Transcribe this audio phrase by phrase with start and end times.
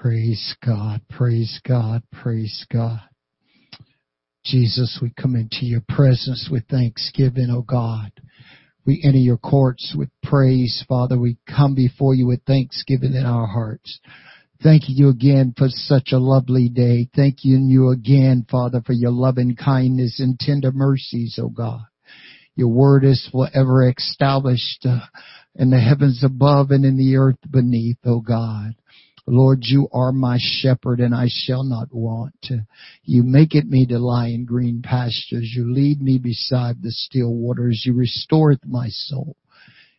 [0.00, 3.00] Praise God, praise God, praise God.
[4.44, 8.12] Jesus, we come into your presence with thanksgiving, O God.
[8.86, 11.18] We enter your courts with praise, Father.
[11.18, 13.98] We come before you with thanksgiving in our hearts.
[14.62, 17.08] Thank you again for such a lovely day.
[17.16, 21.82] Thank you again, Father, for your loving kindness and tender mercies, O God.
[22.54, 25.00] Your word is forever established uh,
[25.56, 28.76] in the heavens above and in the earth beneath, O God.
[29.30, 32.50] Lord, you are my shepherd and I shall not want.
[33.04, 35.52] You make it me to lie in green pastures.
[35.54, 37.82] You lead me beside the still waters.
[37.84, 39.36] You restoreth my soul.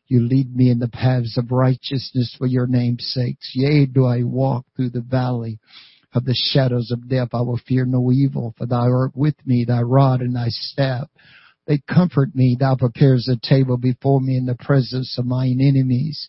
[0.08, 3.52] You lead me in the paths of righteousness for your name's sakes.
[3.54, 5.60] Yea, do I walk through the valley
[6.14, 7.30] of the shadows of death.
[7.34, 11.08] I will fear no evil, for thou art with me, thy rod and thy staff.
[11.68, 12.58] They comfort me.
[12.60, 16.28] Thou prepares a table before me in the presence of mine enemies.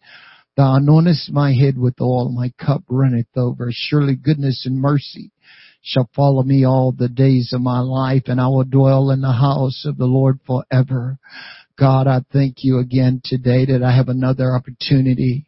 [0.60, 3.70] Thou anointest my head with oil, my cup runneth over.
[3.72, 5.30] Surely goodness and mercy
[5.80, 9.32] shall follow me all the days of my life, and I will dwell in the
[9.32, 11.18] house of the Lord forever.
[11.78, 15.46] God, I thank you again today that I have another opportunity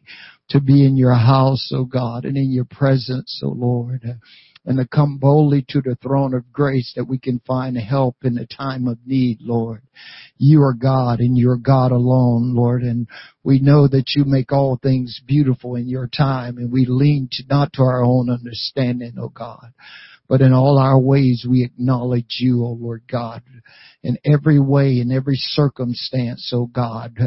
[0.49, 4.01] to be in your house, O oh God, and in your presence, O oh Lord
[4.65, 8.35] and to come boldly to the throne of grace that we can find help in
[8.35, 9.81] the time of need, Lord.
[10.37, 13.07] You are God and you are God alone, Lord, and
[13.43, 17.43] we know that you make all things beautiful in your time and we lean to,
[17.49, 19.73] not to our own understanding, O God.
[20.29, 23.43] But in all our ways we acknowledge you, O Lord God.
[24.01, 27.17] In every way, in every circumstance, O God.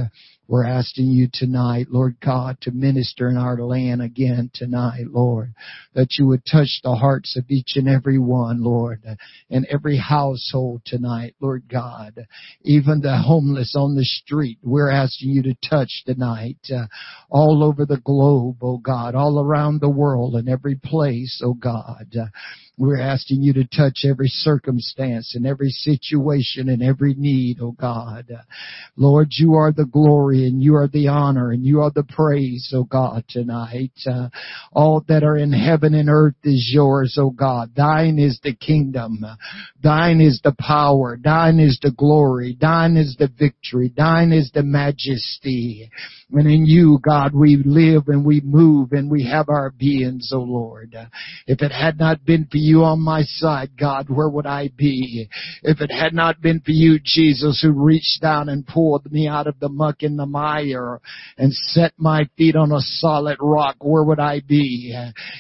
[0.49, 5.55] We're asking you tonight, Lord God, to minister in our land again tonight, Lord.
[5.95, 9.03] That you would touch the hearts of each and every one, Lord,
[9.51, 12.27] and every household tonight, Lord God.
[12.63, 16.87] Even the homeless on the street, we're asking you to touch tonight, uh,
[17.29, 22.07] all over the globe, oh God, all around the world in every place, oh God.
[22.17, 22.27] Uh,
[22.79, 28.27] we're asking you to touch every circumstance and every situation and every need, oh God.
[28.97, 32.71] Lord, you are the glory and you are the honor and you are the praise,
[32.75, 33.93] oh God, tonight.
[34.07, 34.29] Uh,
[34.73, 37.71] all that are in heaven and earth is yours, oh God.
[37.75, 39.25] Thine is the kingdom.
[39.83, 41.19] Thine is the power.
[41.23, 42.59] Thine is the glory.
[42.61, 43.91] Thine is the victory.
[43.97, 45.91] Thine is the majesty.
[46.31, 50.41] And in you, God, we live and we move and we have our beings, oh
[50.41, 50.95] Lord.
[51.47, 55.29] If it had not been for you on my side, God, where would I be?
[55.63, 59.47] If it had not been for you, Jesus, who reached down and pulled me out
[59.47, 61.01] of the muck and the mire
[61.39, 64.95] and set my feet on a solid rock, where would I be?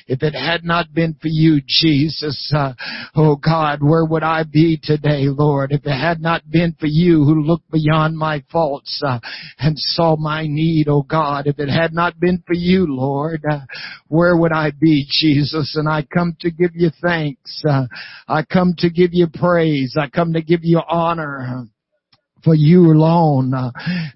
[0.07, 2.73] If it had not been for you, Jesus, uh,
[3.15, 5.73] oh God, where would I be today, Lord?
[5.73, 9.19] If it had not been for you who looked beyond my faults uh,
[9.59, 11.47] and saw my need, oh God.
[11.47, 13.61] If it had not been for you, Lord, uh,
[14.09, 15.77] where would I be, Jesus?
[15.77, 17.16] And I come to give you thanks.
[17.69, 17.87] Uh,
[18.29, 19.97] I come to give you praise.
[19.99, 21.67] I come to give you honor
[22.45, 23.71] for you alone uh,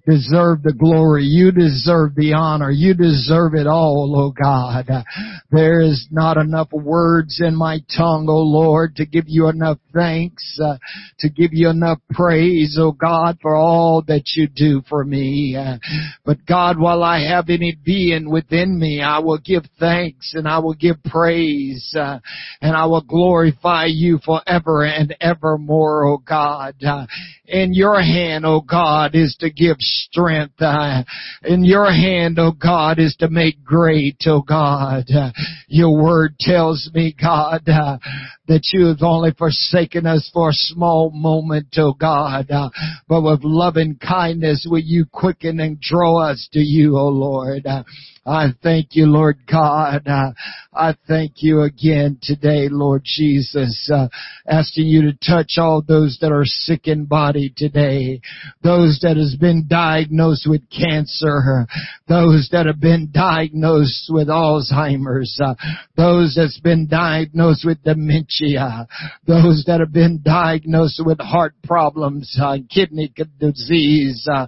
[0.07, 1.25] deserve the glory.
[1.25, 2.71] You deserve the honor.
[2.71, 4.87] You deserve it all, oh God.
[5.51, 10.59] There is not enough words in my tongue, oh Lord, to give you enough thanks,
[10.63, 10.77] uh,
[11.19, 15.57] to give you enough praise, oh God, for all that you do for me.
[15.57, 15.79] Uh,
[16.25, 20.59] but God, while I have any being within me, I will give thanks and I
[20.59, 22.19] will give praise uh,
[22.61, 26.77] and I will glorify you forever and evermore, oh God.
[27.51, 30.55] In your hand, oh God, is to give strength.
[30.61, 31.03] Uh,
[31.43, 35.11] in your hand, oh God, is to make great, oh God.
[35.11, 35.33] Uh,
[35.67, 37.99] your word tells me, God, uh,
[38.51, 42.69] that you have only forsaken us for a small moment, oh God, uh,
[43.07, 47.65] but with loving kindness will you quicken and draw us to you, oh Lord.
[47.65, 47.85] Uh,
[48.27, 50.07] I thank you, Lord God.
[50.07, 50.33] Uh,
[50.75, 54.09] I thank you again today, Lord Jesus, uh,
[54.47, 58.21] asking you to touch all those that are sick in body today,
[58.63, 61.67] those that has been diagnosed with cancer,
[62.09, 65.55] those that have been diagnosed with Alzheimer's, uh,
[65.97, 68.40] those that's been diagnosed with dementia,
[69.27, 74.47] those that have been diagnosed with heart problems, uh, kidney disease, uh,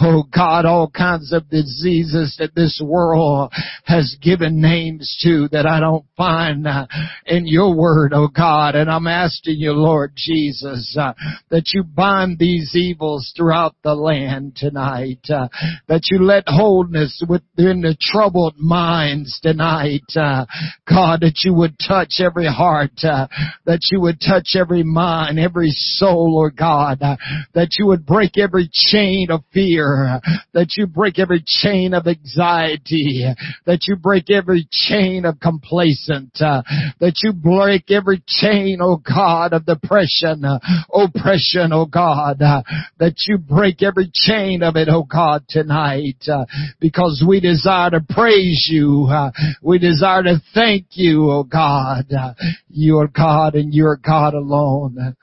[0.00, 3.52] oh God, all kinds of diseases that this world
[3.84, 6.86] has given names to that I don't find uh,
[7.26, 8.74] in your word, oh God.
[8.74, 11.12] And I'm asking you, Lord Jesus, uh,
[11.50, 15.48] that you bind these evils throughout the land tonight, uh,
[15.88, 20.46] that you let wholeness within the troubled minds tonight, uh,
[20.88, 23.26] God, that you would touch every heart, uh,
[23.66, 27.16] that you would touch every mind, every soul, Lord God, uh,
[27.54, 30.20] that you would break every chain of fear,
[30.52, 33.24] that you break every chain of anxiety,
[33.66, 36.62] that you break every chain of complacent, uh,
[37.00, 40.58] that you break every chain, oh God, of depression, uh,
[40.92, 42.62] oppression, oh God, uh,
[42.98, 46.44] that you break every chain of it, oh God, tonight, uh,
[46.80, 49.30] because we desire to praise you, uh,
[49.62, 52.34] we desire to thank you, oh God, uh,
[52.74, 55.14] you are God and you are God alone.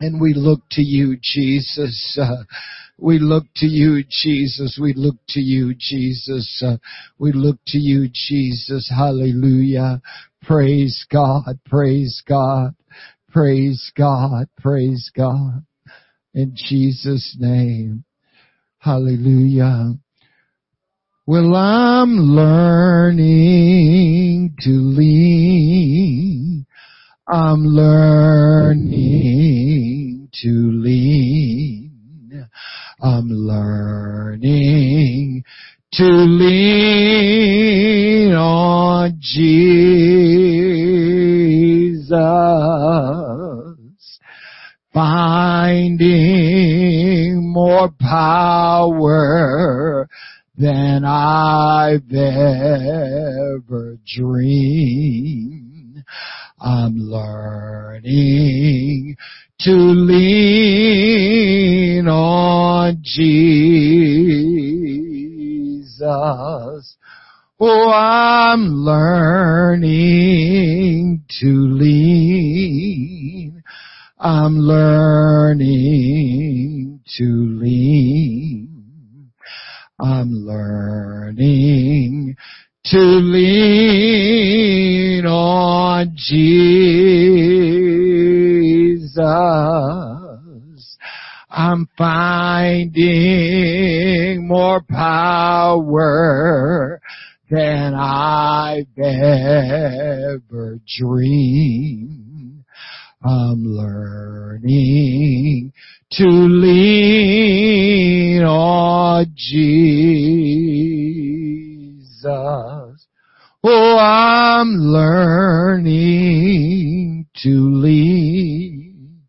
[0.00, 2.18] And we look to you, Jesus.
[2.20, 2.44] Uh,
[2.98, 4.78] we look to you, Jesus.
[4.80, 6.62] We look to you, Jesus.
[6.64, 6.76] Uh,
[7.18, 8.92] we look to you, Jesus.
[8.94, 10.00] Hallelujah.
[10.42, 11.58] Praise God.
[11.66, 12.74] Praise God.
[13.30, 14.46] Praise God.
[14.60, 15.64] Praise God.
[16.34, 18.04] In Jesus' name.
[18.78, 19.94] Hallelujah.
[21.26, 26.66] Well, I'm learning to lean.
[27.26, 28.98] I'm learning
[30.42, 32.46] to lean.
[33.00, 35.44] I'm learning
[35.94, 37.14] to lean
[38.34, 42.10] on Jesus,
[44.92, 45.90] finding
[47.50, 50.06] more power
[50.56, 56.04] than I've ever dreamed.
[56.60, 59.16] I'm learning
[59.60, 63.42] to lean on Jesus.
[67.60, 69.84] Oh, I'm learning
[71.40, 73.62] to lean.
[74.18, 76.20] I'm learning
[77.16, 78.03] to lean.
[80.00, 82.34] I'm learning
[82.86, 84.44] to lean
[85.24, 86.40] on Jesus.
[91.48, 92.98] I'm finding
[94.48, 97.00] more power
[97.48, 102.64] than I've ever dreamed.
[103.24, 105.72] I'm learning
[106.10, 109.74] to lean on Jesus.
[113.62, 115.94] Oh, I'm learning
[117.42, 119.22] to lean.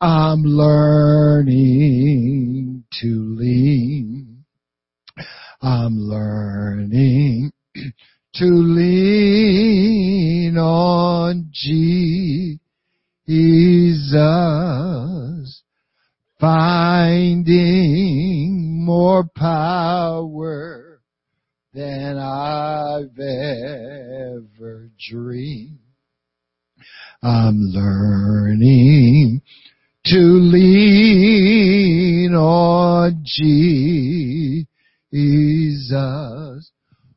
[0.00, 1.46] I'm learning
[3.00, 4.44] to lean.
[5.62, 7.52] I'm learning
[8.34, 9.76] to lean
[10.58, 12.12] on Jesus,
[16.38, 16.75] finding
[19.16, 21.00] more power
[21.72, 25.78] than I've ever dreamed.
[27.22, 29.40] I'm learning
[30.04, 31.14] to lean
[32.34, 33.90] on Jesus.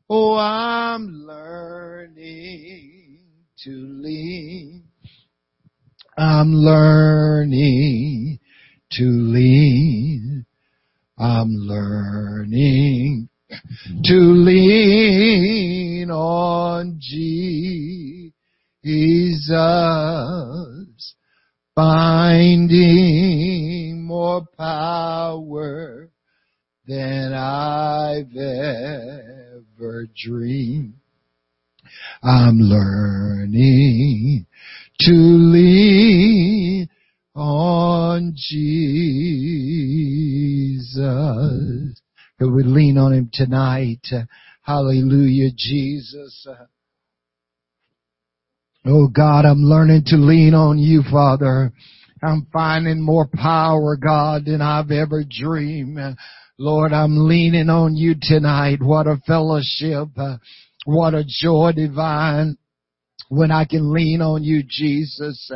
[0.08, 3.18] Oh, I'm learning
[3.64, 4.84] to lean.
[6.16, 8.38] I'm learning
[8.92, 10.19] to lean.
[11.20, 13.28] I'm learning
[14.04, 17.60] to lean on Jesus,
[21.74, 22.82] finding
[24.02, 26.08] more power
[26.88, 30.94] than I've ever dreamed.
[32.22, 34.46] I'm learning
[35.00, 36.88] to lean
[37.34, 38.90] on Jesus.
[42.38, 44.06] Could we lean on Him tonight?
[44.62, 46.46] Hallelujah, Jesus.
[48.86, 51.72] Oh God, I'm learning to lean on you, Father.
[52.22, 55.98] I'm finding more power, God, than I've ever dreamed.
[56.58, 58.82] Lord, I'm leaning on you tonight.
[58.82, 60.08] What a fellowship.
[60.84, 62.56] What a joy divine
[63.28, 65.50] when I can lean on you, Jesus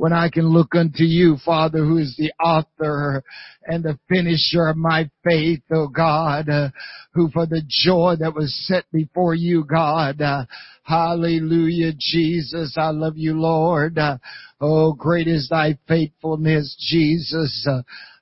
[0.00, 3.22] when I can look unto you, Father, who is the author
[3.66, 6.70] and the finisher of my faith, oh God, uh,
[7.12, 10.46] who for the joy that was set before you, God, uh,
[10.84, 13.98] hallelujah, Jesus, I love you, Lord.
[13.98, 14.16] Uh,
[14.58, 17.68] oh, great is thy faithfulness, Jesus.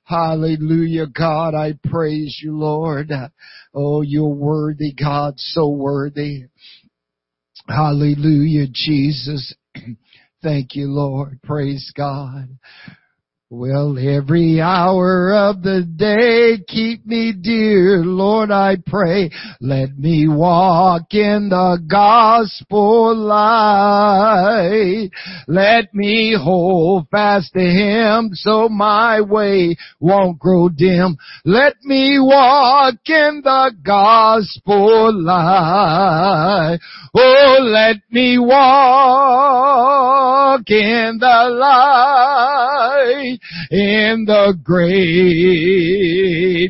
[0.03, 3.09] Hallelujah, God, I praise you, Lord.
[3.73, 6.47] Oh, you're worthy, God, so worthy.
[7.69, 9.55] Hallelujah, Jesus.
[10.41, 11.41] Thank you, Lord.
[11.43, 12.57] Praise God.
[13.51, 19.31] Well, every hour of the day keep me dear, Lord, I pray.
[19.59, 25.09] Let me walk in the gospel light.
[25.47, 31.17] Let me hold fast to Him so my way won't grow dim.
[31.43, 36.77] Let me walk in the gospel light.
[37.15, 38.59] Oh, let me walk
[40.69, 43.38] in the light
[43.71, 45.89] in the great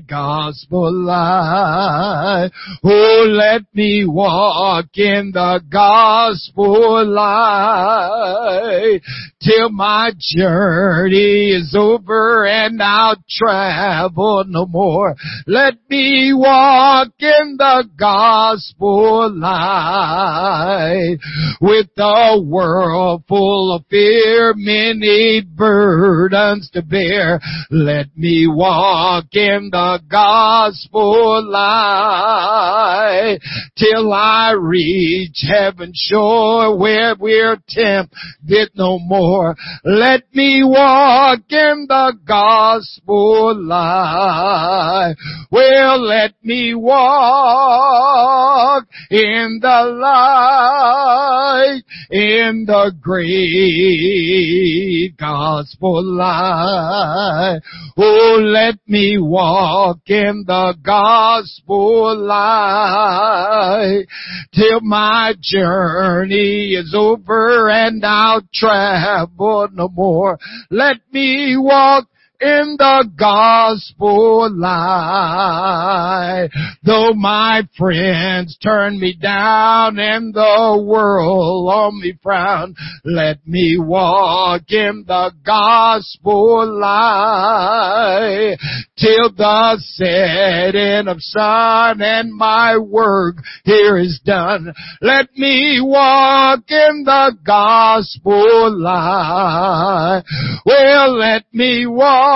[0.07, 2.49] gospel light.
[2.83, 9.01] Oh, let me walk in the gospel light
[9.41, 15.15] till my journey is over and I'll travel no more.
[15.47, 21.17] Let me walk in the gospel light
[21.61, 27.39] with a world full of fear, many burdens to bear.
[27.69, 33.39] Let me walk in the gospel light
[33.77, 39.55] till I reach heaven shore where we're tempted no more.
[39.83, 45.15] Let me walk in the gospel light.
[45.51, 56.48] Well, let me walk in the light, in the great gospel light.
[56.51, 64.05] Oh, let me walk in the gospel light
[64.53, 70.39] till my journey is over and I'll travel no more.
[70.71, 72.07] Let me walk
[72.41, 76.49] in the gospel light.
[76.83, 84.71] Though my friends turn me down and the world on me frown, let me walk
[84.71, 88.57] in the gospel light
[88.97, 94.73] till the setting of sun and my work here is done.
[95.01, 100.23] Let me walk in the gospel light.
[100.65, 102.28] Well, let me walk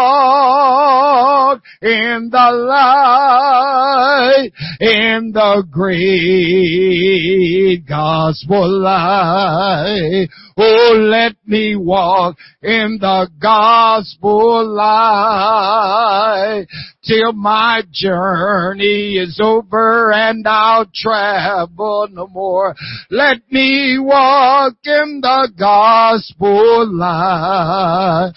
[1.82, 3.43] in the light,
[4.80, 10.28] in the great gospel light.
[10.56, 16.68] Oh, let me walk in the gospel light
[17.04, 22.76] till my journey is over and I'll travel no more.
[23.10, 28.34] Let me walk in the gospel light.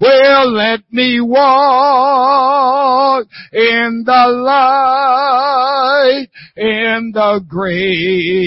[0.00, 5.47] Well, let me walk in the light,
[6.56, 8.38] in the great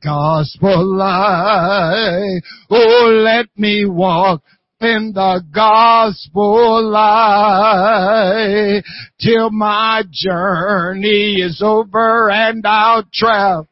[0.00, 2.40] gospel light.
[2.70, 4.42] Oh, let me walk
[4.80, 8.82] in the gospel light
[9.20, 13.68] till my journey is over and I'll travel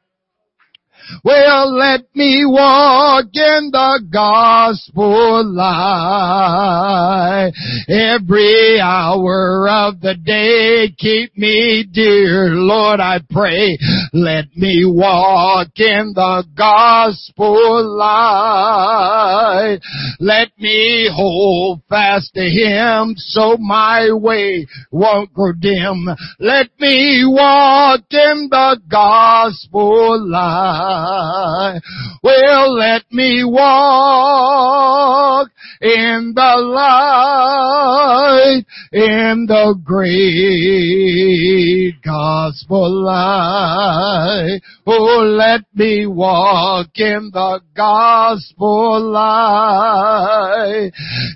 [1.25, 7.53] well, let me walk in the gospel light.
[7.89, 13.77] Every hour of the day keep me dear, Lord, I pray.
[14.13, 19.81] Let me walk in the gospel light.
[20.19, 26.09] Let me hold fast to Him so my way won't grow dim.
[26.39, 31.00] Let me walk in the gospel light.
[32.23, 35.49] Well, let me walk
[35.81, 44.61] in the light, in the great gospel light.
[44.87, 50.93] Oh, let me walk in the gospel light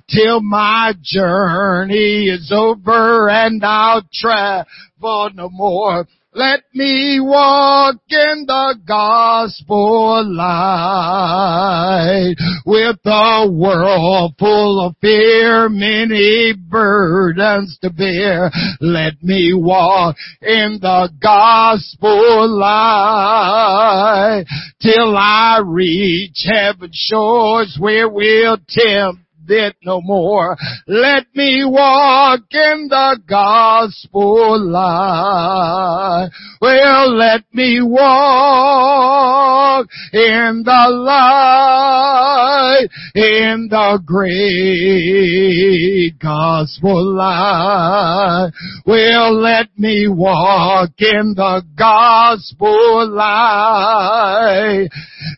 [0.09, 6.07] till my journey is over and I'll travel no more.
[6.37, 12.35] Let me walk in the gospel light
[12.67, 18.51] with a world full of fear, many burdens to bear.
[18.81, 24.47] Let me walk in the gospel light
[24.83, 30.57] till I reach heaven's shores where we'll tempt it no more.
[30.87, 36.31] Let me walk in the gospel light.
[36.61, 48.51] Well, let me walk in the light, in the great gospel light.
[48.87, 54.89] Well, let me walk in the gospel light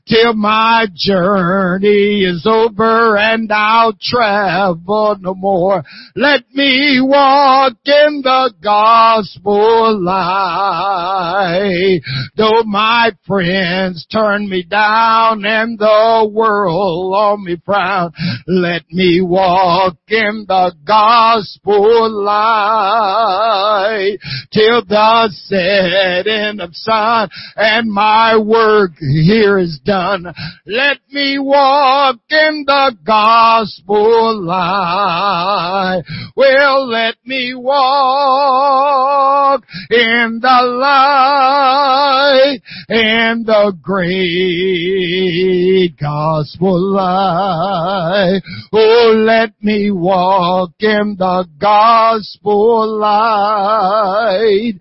[0.08, 5.82] till my journey is over and I'll travel no more.
[6.14, 12.00] Let me walk in the gospel light.
[12.36, 18.12] Though my friends turn me down and the world on me frown,
[18.46, 24.18] let me walk in the gospel light
[24.52, 30.26] till the setting of sun and my work here is done.
[30.66, 36.02] Let me walk in the gospel light.
[36.36, 48.40] Well, let me walk in the light in the great gospel light.
[48.72, 54.74] Oh, let me walk in the gospel light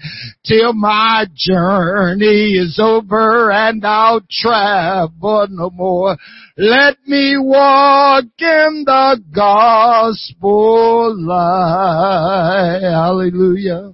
[0.45, 6.17] till my journey is over and I'll travel no more.
[6.57, 12.79] Let me walk in the gospel light.
[12.81, 13.91] Hallelujah.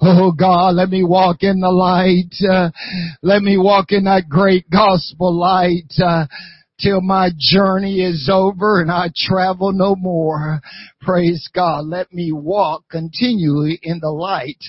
[0.00, 2.32] Oh God, let me walk in the light.
[2.48, 2.70] Uh,
[3.22, 5.92] let me walk in that great gospel light.
[6.00, 6.26] Uh,
[6.80, 10.60] till my journey is over and I travel no more.
[11.00, 11.86] Praise God.
[11.86, 14.62] Let me walk continually in the light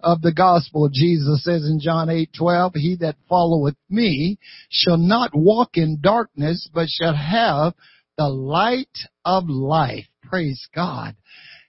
[0.00, 0.88] of the gospel.
[0.92, 4.38] Jesus says in John 8, 12, He that followeth me
[4.70, 7.74] shall not walk in darkness, but shall have
[8.16, 10.06] the light of life.
[10.22, 11.16] Praise God.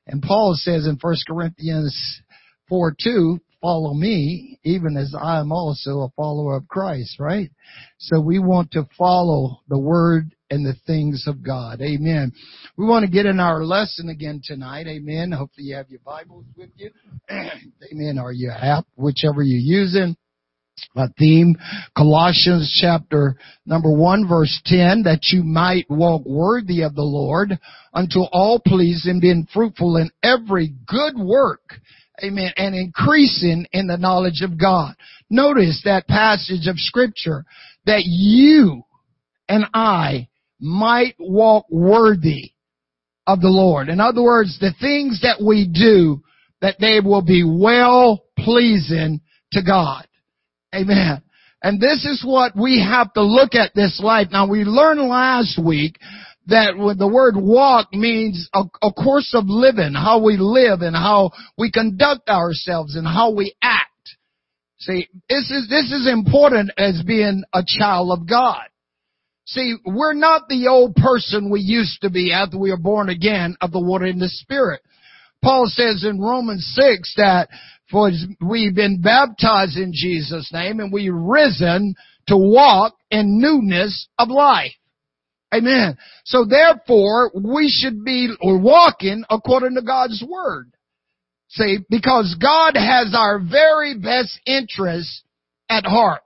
[0.07, 2.21] And Paul says in 1 Corinthians
[2.69, 7.49] 4, 2, follow me, even as I am also a follower of Christ, right?
[7.97, 11.81] So we want to follow the word and the things of God.
[11.81, 12.31] Amen.
[12.77, 14.87] We want to get in our lesson again tonight.
[14.87, 15.31] Amen.
[15.31, 16.91] Hopefully you have your Bibles with you.
[17.31, 18.19] Amen.
[18.19, 20.15] Or your app, whichever you're using.
[20.97, 21.55] A theme,
[21.95, 27.57] Colossians chapter number one verse 10, that you might walk worthy of the Lord
[27.93, 31.79] unto all pleasing, being fruitful in every good work
[32.23, 32.51] Amen.
[32.57, 34.95] And increasing in the knowledge of God.
[35.29, 37.45] Notice that passage of scripture
[37.85, 38.83] that you
[39.47, 40.27] and I
[40.59, 42.51] might walk worthy
[43.27, 43.89] of the Lord.
[43.89, 46.21] In other words, the things that we do,
[46.61, 50.07] that they will be well pleasing to God.
[50.73, 51.21] Amen.
[51.61, 54.27] And this is what we have to look at this life.
[54.31, 55.97] Now we learned last week
[56.47, 60.95] that when the word walk means a, a, course of living, how we live and
[60.95, 63.91] how we conduct ourselves and how we act.
[64.79, 68.65] See, this is, this is important as being a child of God.
[69.45, 73.55] See, we're not the old person we used to be after we are born again
[73.61, 74.81] of the water and the spirit.
[75.43, 77.49] Paul says in Romans 6 that
[77.91, 78.09] for
[78.41, 81.95] we've been baptized in Jesus' name and we've risen
[82.27, 84.73] to walk in newness of life.
[85.53, 85.97] Amen.
[86.25, 90.71] So therefore, we should be walking according to God's Word.
[91.49, 95.23] See, because God has our very best interests
[95.69, 96.21] at heart.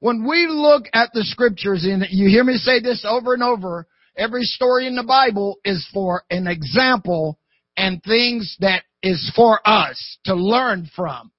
[0.00, 3.86] When we look at the scriptures, and you hear me say this over and over,
[4.16, 7.38] every story in the Bible is for an example
[7.76, 11.32] and things that is for us to learn from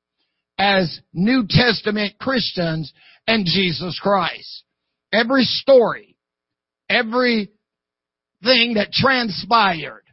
[0.57, 2.93] as New Testament Christians
[3.27, 4.63] and Jesus Christ.
[5.11, 6.12] Every story
[6.93, 7.49] everything
[8.75, 10.03] that transpired,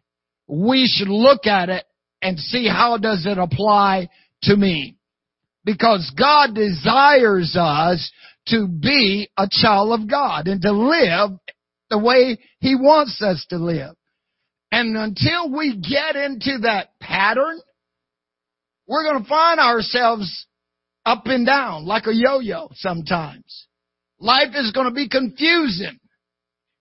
[0.49, 1.85] we should look at it
[2.23, 4.09] and see how does it apply
[4.43, 4.97] to me.
[5.65, 8.11] Because God desires us
[8.49, 11.39] to be a child of God and to live
[11.91, 13.95] the way He wants us to live.
[14.73, 17.61] And until we get into that pattern,
[18.87, 20.47] we're going to find ourselves
[21.05, 23.67] up and down like a yo-yo sometimes.
[24.19, 26.00] Life is going to be confusing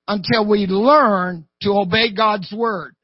[0.10, 2.96] until we learn to obey God's word.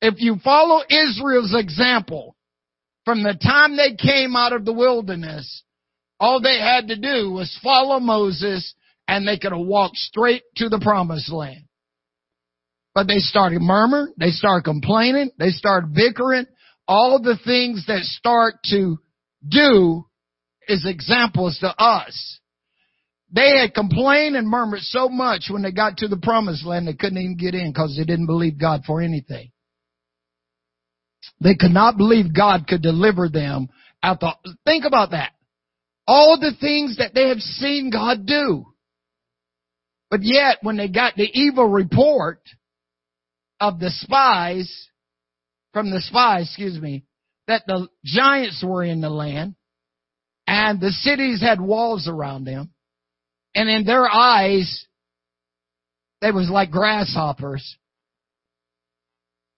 [0.00, 2.34] If you follow Israel's example,
[3.04, 5.62] from the time they came out of the wilderness,
[6.18, 8.74] all they had to do was follow Moses
[9.06, 11.64] and they could have walked straight to the promised land.
[12.94, 16.46] But they started murmuring, they started complaining, they started bickering.
[16.88, 18.98] All the things that start to
[19.46, 20.04] do
[20.66, 22.40] is examples to us.
[23.34, 26.92] They had complained and murmured so much when they got to the promised land they
[26.92, 29.50] couldn't even get in because they didn't believe God for anything.
[31.40, 33.68] They could not believe God could deliver them
[34.02, 34.34] out the,
[34.66, 35.32] think about that.
[36.06, 38.66] All the things that they have seen God do.
[40.10, 42.42] But yet when they got the evil report
[43.60, 44.88] of the spies,
[45.72, 47.04] from the spies, excuse me,
[47.46, 49.54] that the giants were in the land
[50.46, 52.72] and the cities had walls around them
[53.54, 54.86] and in their eyes,
[56.20, 57.76] they was like grasshoppers.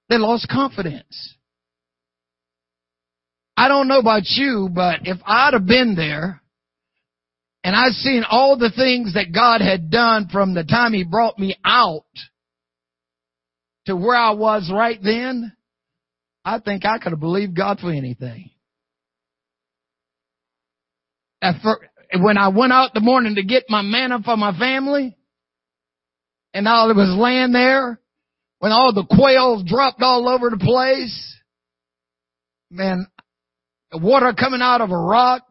[0.08, 1.34] They lost confidence.
[3.56, 6.42] I don't know about you, but if I'd have been there
[7.62, 11.38] and I'd seen all the things that God had done from the time He brought
[11.38, 12.04] me out
[13.86, 15.52] to where I was right then,
[16.44, 18.50] I think I could have believed God for anything.
[22.22, 25.16] When I went out the morning to get my manna for my family,
[26.52, 28.00] and all it was laying there,
[28.60, 31.36] when all the quails dropped all over the place,
[32.70, 33.06] man,
[33.92, 35.44] water coming out of a rock,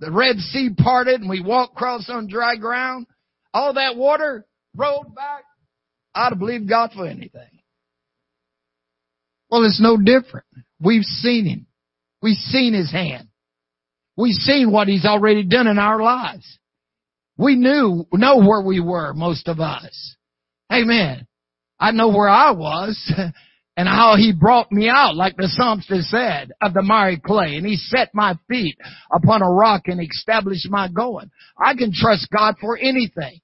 [0.00, 3.06] the Red Sea parted and we walked across on dry ground,
[3.52, 5.44] all that water rolled back,
[6.14, 7.60] I'd have believed God for anything.
[9.50, 10.46] Well, it's no different.
[10.80, 11.66] We've seen Him.
[12.20, 13.28] We've seen His hand.
[14.16, 16.58] We've seen what He's already done in our lives.
[17.36, 20.16] We knew, know where we were, most of us.
[20.72, 21.26] Amen.
[21.80, 23.12] I know where I was
[23.76, 27.66] and how he brought me out, like the psalmist said, of the miry clay, and
[27.66, 28.78] he set my feet
[29.12, 31.30] upon a rock and established my going.
[31.58, 33.40] I can trust God for anything.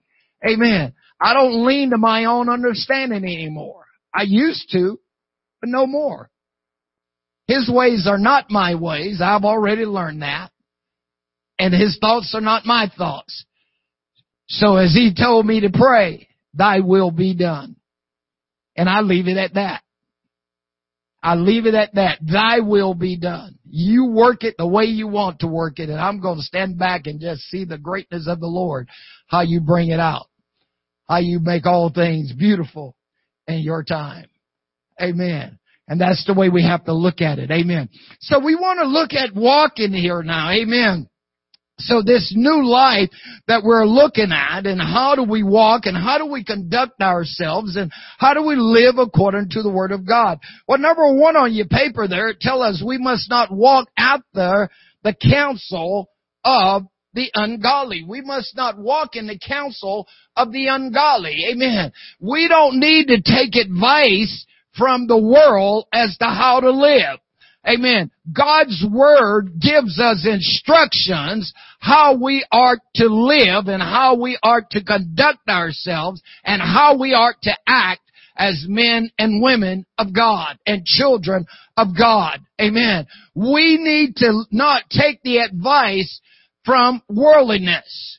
[0.47, 0.95] Amen.
[1.21, 3.85] I don't lean to my own understanding anymore.
[4.15, 5.01] I used to,
[5.61, 6.31] but no more.
[7.47, 9.21] His ways are not my ways.
[9.23, 10.51] I've already learned that.
[11.61, 13.45] And his thoughts are not my thoughts.
[14.49, 17.77] So as he told me to pray, thy will be done.
[18.77, 19.83] And I leave it at that.
[21.23, 22.19] I leave it at that.
[22.23, 23.59] Thy will be done.
[23.69, 26.79] You work it the way you want to work it, and I'm going to stand
[26.79, 28.89] back and just see the greatness of the Lord,
[29.27, 30.29] how you bring it out,
[31.11, 32.97] how you make all things beautiful
[33.47, 34.29] in your time.
[34.99, 35.59] Amen.
[35.89, 37.51] And that's the way we have to look at it.
[37.51, 37.91] Amen.
[38.21, 40.51] So we want to look at walking here now.
[40.51, 41.10] Amen.
[41.81, 43.11] So this new life
[43.47, 47.77] that we're looking at and how do we walk and how do we conduct ourselves
[47.77, 50.39] and how do we live according to the Word of God?
[50.69, 54.71] Well, number one on your paper there, it tells us we must not walk after
[55.03, 56.09] the counsel
[56.45, 58.05] of the ungodly.
[58.07, 61.47] We must not walk in the counsel of the ungodly.
[61.53, 61.93] Amen.
[62.21, 67.19] We don't need to take advice from the world as to how to live.
[67.69, 68.11] Amen.
[68.33, 74.83] God's Word gives us instructions how we are to live and how we are to
[74.83, 78.01] conduct ourselves and how we are to act
[78.37, 81.45] as men and women of God and children
[81.77, 82.41] of God.
[82.59, 83.07] Amen.
[83.35, 86.21] We need to not take the advice
[86.65, 88.19] from worldliness.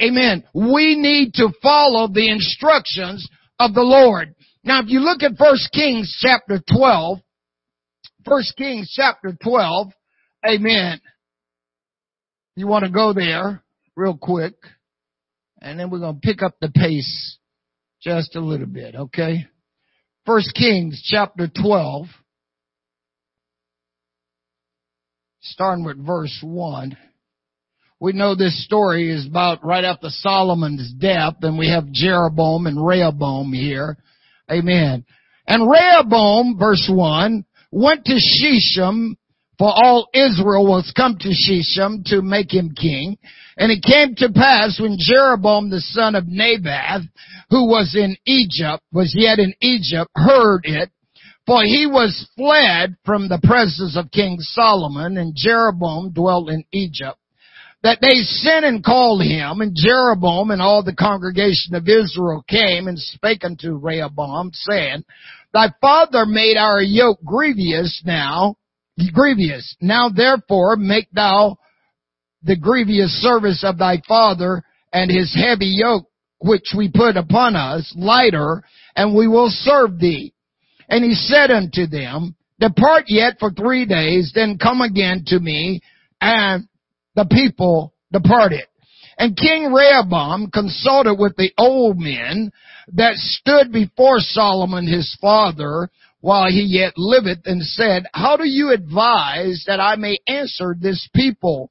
[0.00, 0.44] Amen.
[0.54, 4.34] We need to follow the instructions of the Lord.
[4.62, 7.18] Now if you look at 1 Kings chapter 12,
[8.24, 9.88] First Kings chapter 12.
[10.48, 11.00] Amen.
[12.56, 13.62] You want to go there
[13.96, 14.54] real quick.
[15.60, 17.38] And then we're going to pick up the pace
[18.02, 19.46] just a little bit, okay?
[20.26, 22.06] First Kings chapter 12.
[25.42, 26.96] Starting with verse 1.
[28.00, 32.84] We know this story is about right after Solomon's death, and we have Jeroboam and
[32.84, 33.96] Rehoboam here.
[34.50, 35.04] Amen.
[35.46, 39.16] And Rehoboam, verse 1, went to Shechem,
[39.58, 43.18] for all Israel was come to Shechem to make him king.
[43.56, 47.02] And it came to pass when Jeroboam the son of Nebat,
[47.50, 50.90] who was in Egypt, was yet in Egypt, heard it,
[51.46, 57.18] for he was fled from the presence of King Solomon, and Jeroboam dwelt in Egypt.
[57.82, 62.88] That they sent and called him, and Jeroboam and all the congregation of Israel came
[62.88, 65.04] and spake unto Rehoboam, saying,
[65.54, 68.56] Thy father made our yoke grievous now,
[69.12, 69.76] grievous.
[69.80, 71.56] Now therefore make thou
[72.42, 76.06] the grievous service of thy father and his heavy yoke
[76.40, 78.64] which we put upon us lighter,
[78.96, 80.34] and we will serve thee.
[80.88, 85.80] And he said unto them, Depart yet for three days, then come again to me.
[86.20, 86.68] And
[87.14, 88.66] the people departed.
[89.16, 92.50] And King Rehoboam consulted with the old men
[92.92, 95.88] that stood before Solomon his father
[96.20, 101.08] while he yet liveth and said, How do you advise that I may answer this
[101.14, 101.70] people?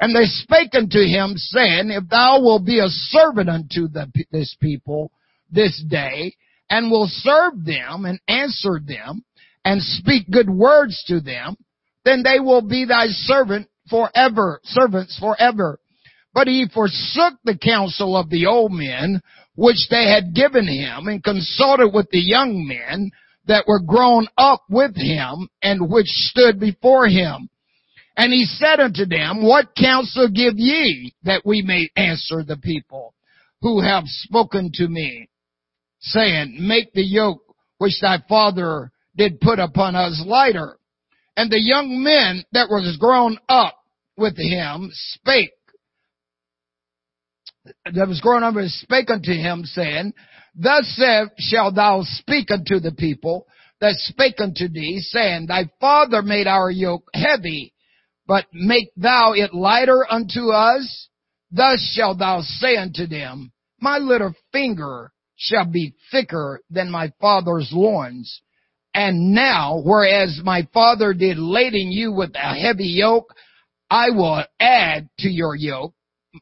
[0.00, 4.56] And they spake unto him saying, If thou wilt be a servant unto the, this
[4.60, 5.10] people
[5.50, 6.34] this day,
[6.68, 9.24] and will serve them and answer them,
[9.64, 11.56] and speak good words to them,
[12.04, 15.78] then they will be thy servant forever, servants forever.
[16.34, 19.22] But he forsook the counsel of the old men,
[19.56, 23.10] which they had given him, and consulted with the young men
[23.46, 27.48] that were grown up with him, and which stood before him.
[28.16, 33.14] And he said unto them, What counsel give ye, that we may answer the people
[33.60, 35.28] who have spoken to me,
[36.00, 37.42] saying, Make the yoke
[37.78, 40.78] which thy father did put upon us lighter.
[41.36, 43.76] And the young men that was grown up
[44.16, 45.52] with him spake,
[47.64, 50.12] that was grown up and spake unto him, saying,
[50.54, 53.46] Thus said, shall thou speak unto the people
[53.80, 57.74] that spake unto thee, saying, Thy father made our yoke heavy,
[58.26, 61.08] but make thou it lighter unto us.
[61.50, 67.70] Thus shalt thou say unto them, My little finger shall be thicker than my father's
[67.72, 68.40] loins.
[68.94, 73.34] And now, whereas my father did laden you with a heavy yoke,
[73.90, 75.94] I will add to your yoke.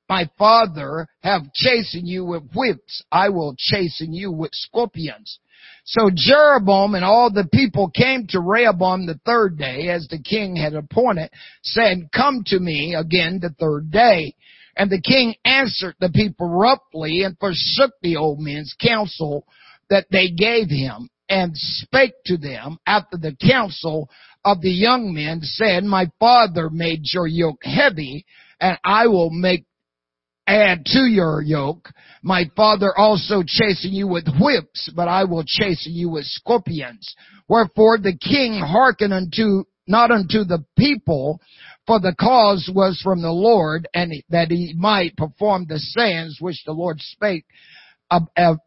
[0.08, 3.02] My father have chastened you with whips.
[3.10, 5.38] I will chasten you with scorpions.
[5.84, 10.56] So Jeroboam and all the people came to Rehoboam the third day, as the king
[10.56, 11.30] had appointed,
[11.62, 14.34] saying, Come to me again the third day.
[14.76, 19.46] And the king answered the people roughly and forsook the old men's counsel
[19.90, 24.08] that they gave him and spake to them after the counsel
[24.44, 28.24] of the young men said, my father made your yoke heavy
[28.60, 29.66] and I will make
[30.52, 31.88] add to your yoke.
[32.22, 37.14] My father also chasten you with whips, but I will chasten you with scorpions.
[37.48, 41.40] Wherefore the king hearkened unto, not unto the people,
[41.86, 46.62] for the cause was from the Lord, and that he might perform the sayings which
[46.64, 47.44] the Lord spake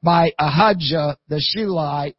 [0.03, 2.15] by Ahijah the Shilite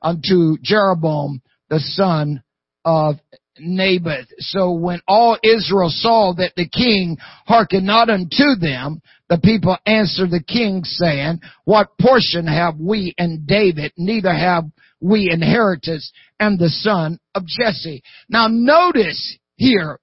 [0.00, 2.42] unto Jeroboam the son
[2.84, 3.16] of
[3.60, 4.28] Naboth.
[4.38, 7.16] So when all Israel saw that the king
[7.46, 13.44] hearkened not unto them, the people answered the king saying, What portion have we in
[13.46, 13.92] David?
[13.96, 14.64] Neither have
[15.00, 18.02] we inheritance and the son of Jesse.
[18.28, 20.00] Now notice here,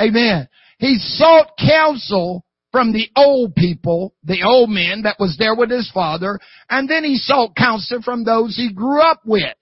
[0.00, 5.70] amen, he sought counsel from the old people, the old men that was there with
[5.70, 9.54] his father, and then he sought counsel from those he grew up with.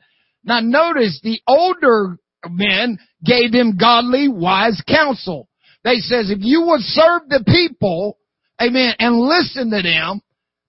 [0.45, 2.17] Now notice the older
[2.49, 5.49] men gave him godly, wise counsel.
[5.85, 8.19] They says, if you would serve the people,
[8.61, 10.21] amen, and listen to them,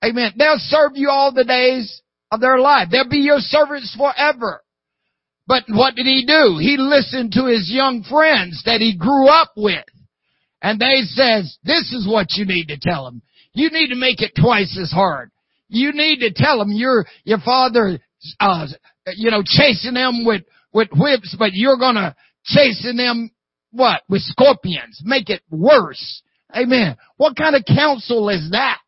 [0.04, 2.88] amen, they'll serve you all the days of their life.
[2.92, 4.64] They'll be your servants forever.
[5.46, 6.58] But what did he do?
[6.60, 9.84] He listened to his young friends that he grew up with.
[10.62, 13.22] And they says, this is what you need to tell them.
[13.54, 15.32] You need to make it twice as hard.
[15.68, 18.00] You need to tell them your, your father,
[18.40, 18.68] uh,
[19.16, 23.32] you know, chasing them with, with whips, but you're gonna chasing them,
[23.72, 24.02] what?
[24.10, 25.02] With scorpions.
[25.04, 26.22] Make it worse.
[26.56, 26.98] Amen.
[27.18, 28.80] What kind of counsel is that?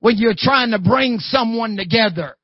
[0.00, 2.36] When you're trying to bring someone together.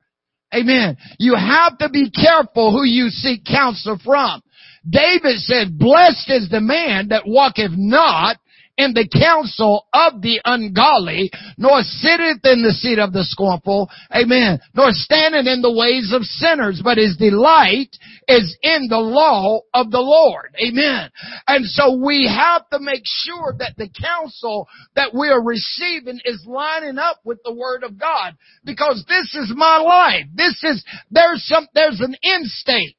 [0.53, 0.97] Amen.
[1.19, 4.41] You have to be careful who you seek counsel from.
[4.87, 8.37] David said, blessed is the man that walketh not
[8.77, 14.59] in the counsel of the ungodly, nor sitteth in the seat of the scornful, amen,
[14.75, 17.89] nor standeth in the ways of sinners, but his delight
[18.27, 21.09] is in the law of the Lord, amen.
[21.47, 26.45] And so we have to make sure that the counsel that we are receiving is
[26.47, 30.25] lining up with the Word of God, because this is my life.
[30.33, 32.95] This is, there's some, there's an end state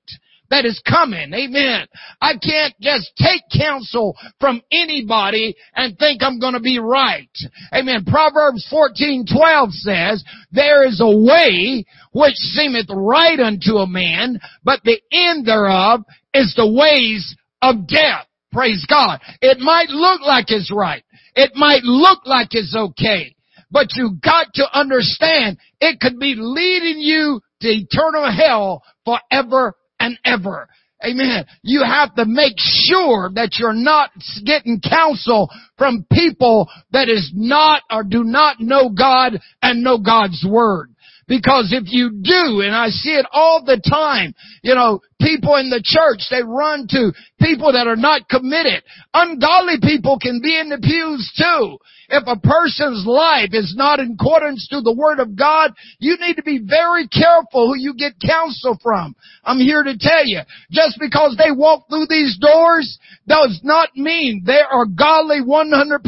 [0.50, 1.32] that is coming.
[1.32, 1.86] Amen.
[2.20, 7.28] I can't just take counsel from anybody and think I'm going to be right.
[7.72, 8.04] Amen.
[8.04, 15.00] Proverbs 14:12 says, "There is a way which seemeth right unto a man, but the
[15.12, 19.20] end thereof is the ways of death." Praise God.
[19.42, 21.04] It might look like it's right.
[21.34, 23.34] It might look like it's okay.
[23.70, 30.18] But you got to understand it could be leading you to eternal hell forever and
[30.24, 30.68] ever.
[31.04, 31.46] Amen.
[31.62, 34.10] You have to make sure that you're not
[34.44, 40.44] getting counsel from people that is not or do not know God and know God's
[40.48, 40.90] Word.
[41.28, 45.70] Because if you do, and I see it all the time, you know, people in
[45.70, 48.82] the church, they run to people that are not committed.
[49.14, 51.78] Ungodly people can be in the pews too.
[52.10, 56.36] If a person's life is not in accordance to the Word of God, you need
[56.36, 59.14] to be very careful who you get counsel from.
[59.44, 64.42] I'm here to tell you, just because they walk through these doors does not mean
[64.46, 66.00] they are godly 100%.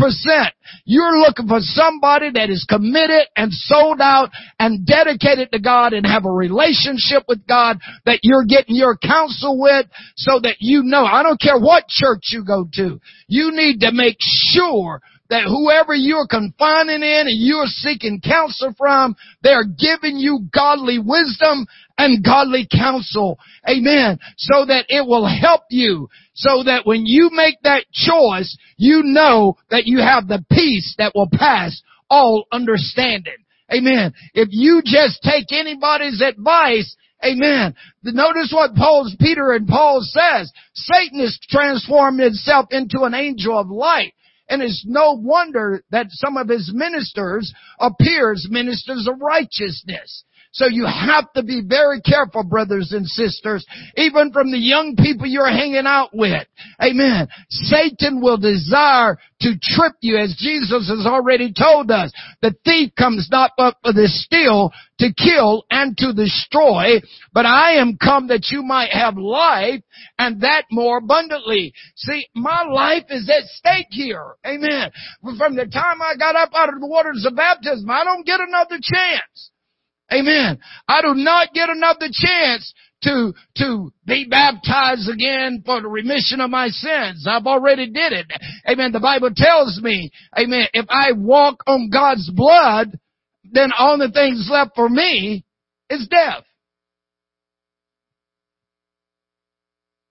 [0.87, 6.07] You're looking for somebody that is committed and sold out and dedicated to God and
[6.07, 9.87] have a relationship with God that you're getting your counsel with
[10.17, 11.05] so that you know.
[11.05, 13.01] I don't care what church you go to.
[13.29, 19.15] You need to make sure that whoever you're confining in and you're seeking counsel from,
[19.43, 23.39] they're giving you godly wisdom and godly counsel.
[23.69, 24.19] Amen.
[24.37, 26.09] So that it will help you.
[26.35, 31.13] So that when you make that choice, you know that you have the peace that
[31.15, 33.37] will pass all understanding.
[33.73, 34.13] Amen.
[34.35, 37.74] If you just take anybody's advice Amen.
[38.02, 40.50] Notice what Paul's, Peter and Paul says.
[40.74, 44.14] Satan has transformed himself into an angel of light.
[44.48, 50.24] And it's no wonder that some of his ministers appear as ministers of righteousness.
[50.52, 53.64] So you have to be very careful, brothers and sisters,
[53.96, 56.46] even from the young people you're hanging out with.
[56.83, 57.28] Amen.
[57.48, 62.12] Satan will desire to trip you as Jesus has already told us.
[62.42, 67.00] The thief comes not but for the steal, to kill, and to destroy,
[67.33, 69.83] but I am come that you might have life
[70.18, 71.72] and that more abundantly.
[71.96, 74.35] See, my life is at stake here.
[74.46, 74.90] Amen.
[75.38, 78.40] From the time I got up out of the waters of baptism, I don't get
[78.40, 79.50] another chance.
[80.12, 80.59] Amen.
[80.88, 86.51] I do not get another chance to, to be baptized again for the remission of
[86.51, 87.27] my sins.
[87.29, 88.27] I've already did it.
[88.68, 88.92] Amen.
[88.92, 92.99] The Bible tells me, amen, if I walk on God's blood,
[93.53, 95.44] then all the things left for me
[95.88, 96.44] is death.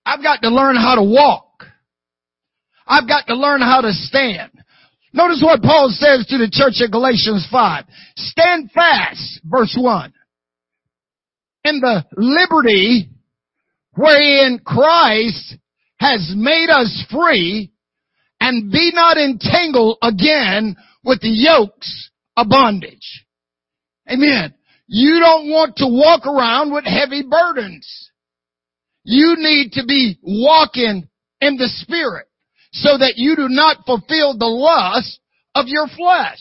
[0.04, 1.64] I've got to learn how to walk.
[2.86, 4.50] I've got to learn how to stand.
[5.12, 7.84] Notice what Paul says to the church at Galatians 5.
[8.16, 10.12] Stand fast, verse 1.
[11.64, 13.10] In the liberty
[13.94, 15.56] wherein Christ
[15.98, 17.72] has made us free
[18.40, 23.26] and be not entangled again with the yokes of bondage.
[24.08, 24.54] Amen.
[24.86, 28.10] You don't want to walk around with heavy burdens.
[29.04, 31.08] You need to be walking
[31.40, 32.26] in the Spirit
[32.72, 35.20] so that you do not fulfill the lust
[35.54, 36.40] of your flesh.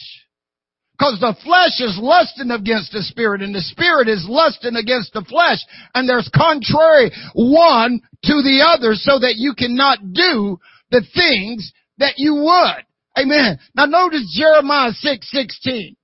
[0.98, 5.24] Because the flesh is lusting against the spirit and the spirit is lusting against the
[5.24, 5.60] flesh
[5.96, 10.60] and there's contrary one to the other so that you cannot do
[10.92, 12.84] the things that you would.
[13.18, 13.60] Amen.
[13.76, 15.96] Now notice Jeremiah 6, 16.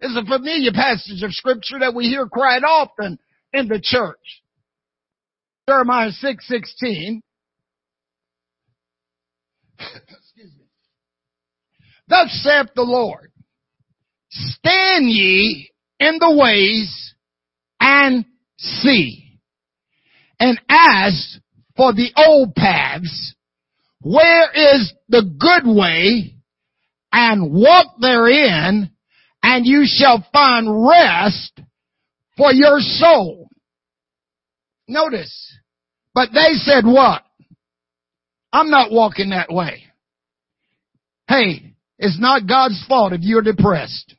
[0.00, 3.18] It's a familiar passage of scripture that we hear quite often
[3.52, 4.42] in the church.
[5.68, 7.22] Jeremiah 6, 16.
[9.78, 10.66] Excuse me.
[12.08, 13.30] Thus saith the Lord,
[14.30, 17.14] stand ye in the ways
[17.80, 18.24] and
[18.58, 19.40] see.
[20.40, 21.38] And as
[21.76, 23.34] for the old paths,
[24.00, 26.36] where is the good way
[27.12, 28.90] and walk therein
[29.42, 31.60] and you shall find rest
[32.36, 33.48] for your soul.
[34.86, 35.52] Notice,
[36.14, 37.22] but they said what?
[38.52, 39.84] I'm not walking that way.
[41.28, 44.14] Hey, it's not God's fault if you're depressed.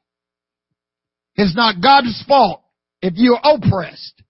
[1.35, 2.61] It's not God's fault
[3.01, 4.21] if you're oppressed.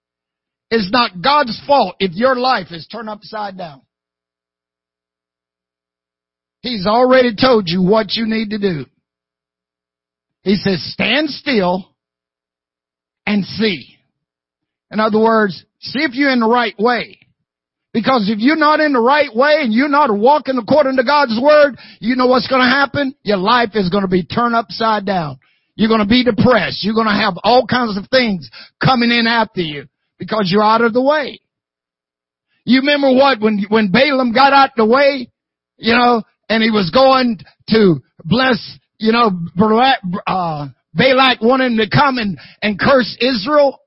[0.72, 3.82] It's not God's fault if your life is turned upside down.
[6.62, 8.86] He's already told you what you need to do.
[10.44, 11.90] He says, stand still
[13.26, 13.96] and see.
[14.92, 17.20] In other words, see if you're in the right way.
[17.92, 21.40] Because if you're not in the right way and you're not walking according to God's
[21.42, 23.16] word, you know what's going to happen?
[23.24, 25.40] Your life is going to be turned upside down.
[25.76, 26.84] You're going to be depressed.
[26.84, 28.50] You're going to have all kinds of things
[28.84, 29.88] coming in after you
[30.20, 31.40] because you're out of the way.
[32.66, 35.32] You remember what when when Balaam got out the way,
[35.78, 39.32] you know, and he was going to bless, you know,
[40.28, 43.80] uh, Balak wanting to come and, and curse Israel.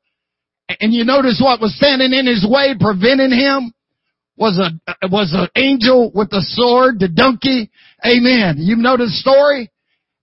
[0.81, 3.73] And you notice what was standing in his way, preventing him
[4.37, 7.71] was a, was an angel with a sword, the donkey.
[8.05, 8.57] Amen.
[8.59, 9.71] You know the story?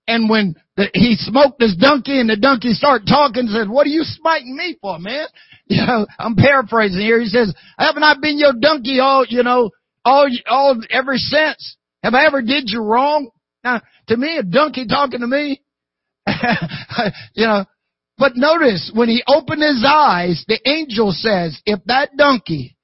[0.07, 3.91] And when the, he smoked his donkey and the donkey started talking said, what are
[3.91, 5.27] you smiting me for, man?
[5.71, 7.19] You know, I'm paraphrasing here.
[7.21, 9.69] He says, haven't I been your donkey all, you know,
[10.03, 11.77] all, all, ever since?
[12.01, 13.29] Have I ever did you wrong?
[13.63, 15.61] Now, to me, a donkey talking to me,
[17.35, 17.65] you know,
[18.17, 22.75] but notice when he opened his eyes, the angel says, if that donkey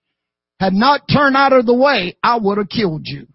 [0.60, 3.28] had not turned out of the way, I would have killed you.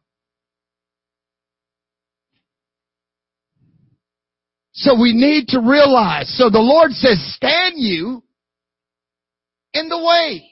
[4.73, 8.23] So we need to realize, so the Lord says, stand you
[9.75, 10.43] in the ways.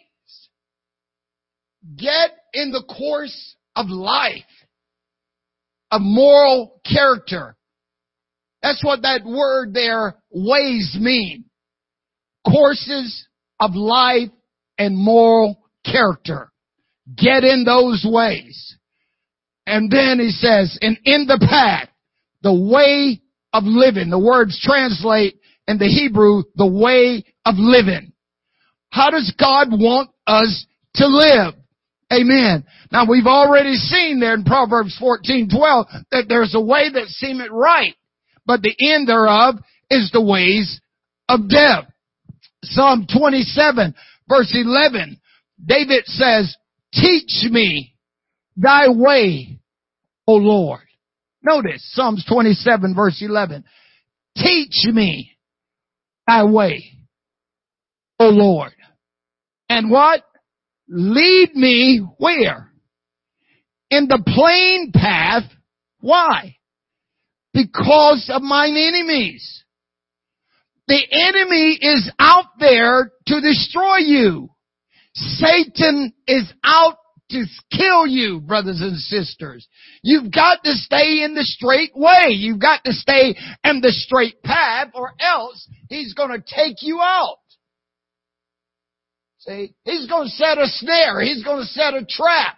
[1.97, 4.35] Get in the course of life,
[5.91, 7.57] of moral character.
[8.61, 11.45] That's what that word there, ways mean.
[12.45, 13.27] Courses
[13.59, 14.29] of life
[14.77, 16.51] and moral character.
[17.16, 18.77] Get in those ways.
[19.66, 21.89] And then he says, and in the path,
[22.43, 23.20] the way
[23.53, 24.11] of living.
[24.11, 28.12] The words translate in the Hebrew, the way of living.
[28.91, 30.66] How does God want us
[30.97, 31.55] to live?
[32.12, 32.64] Amen.
[32.91, 37.51] Now we've already seen there in Proverbs 14, 12 that there's a way that seemeth
[37.51, 37.95] right,
[38.47, 39.57] but the end thereof
[39.91, 40.80] is the ways
[41.28, 41.85] of death.
[42.64, 43.95] Psalm 27
[44.28, 45.20] verse 11,
[45.64, 46.57] David says,
[46.93, 47.95] teach me
[48.57, 49.61] thy way,
[50.26, 50.80] O Lord.
[51.43, 53.64] Notice Psalms 27 verse 11.
[54.36, 55.36] Teach me
[56.26, 56.84] thy way,
[58.18, 58.72] O Lord.
[59.68, 60.22] And what?
[60.89, 62.72] Lead me where?
[63.91, 65.45] In the plain path.
[66.01, 66.57] Why?
[67.53, 69.64] Because of mine enemies.
[70.86, 74.51] The enemy is out there to destroy you.
[75.19, 76.97] Satan is out
[77.31, 79.66] to kill you, brothers and sisters.
[80.03, 82.29] You've got to stay in the straight way.
[82.31, 87.01] You've got to stay in the straight path or else he's going to take you
[87.03, 87.39] out.
[89.41, 91.21] See, he's going to set a snare.
[91.21, 92.57] He's going to set a trap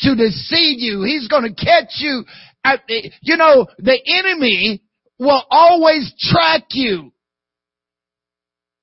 [0.00, 1.02] to deceive you.
[1.02, 2.24] He's going to catch you
[2.64, 4.82] at the, you know, the enemy
[5.18, 7.12] will always track you.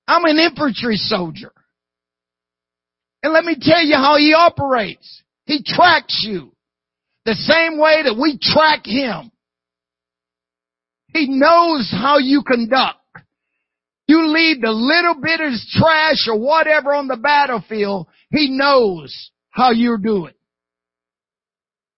[0.07, 1.51] I'm an infantry soldier.
[3.23, 5.23] And let me tell you how he operates.
[5.45, 6.51] He tracks you
[7.25, 9.31] the same way that we track him.
[11.13, 12.99] He knows how you conduct.
[14.07, 19.71] You leave the little bit of trash or whatever on the battlefield, he knows how
[19.71, 20.33] you're doing.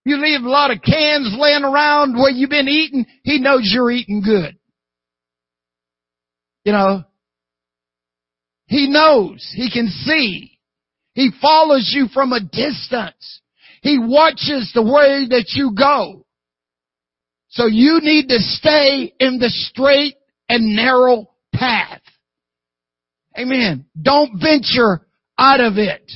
[0.06, 3.92] You leave a lot of cans laying around where you've been eating, he knows you're
[3.92, 4.58] eating good.
[6.64, 7.04] You know,
[8.66, 10.59] he knows, he can see.
[11.20, 13.42] He follows you from a distance.
[13.82, 16.26] He watches the way that you go.
[17.50, 20.16] So you need to stay in the straight
[20.48, 22.00] and narrow path.
[23.38, 23.84] Amen.
[24.02, 25.06] Don't venture
[25.38, 26.10] out of it.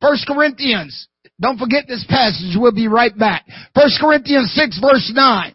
[0.00, 1.08] First Corinthians.
[1.40, 2.54] Don't forget this passage.
[2.56, 3.46] We'll be right back.
[3.74, 5.54] First Corinthians 6 verse 9.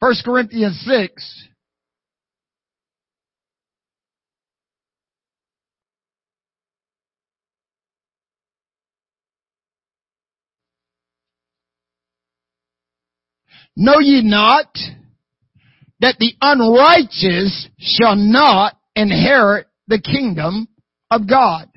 [0.00, 1.48] First Corinthians 6
[13.76, 14.66] Know ye not
[16.00, 20.68] that the unrighteous shall not inherit the kingdom
[21.10, 21.68] of God?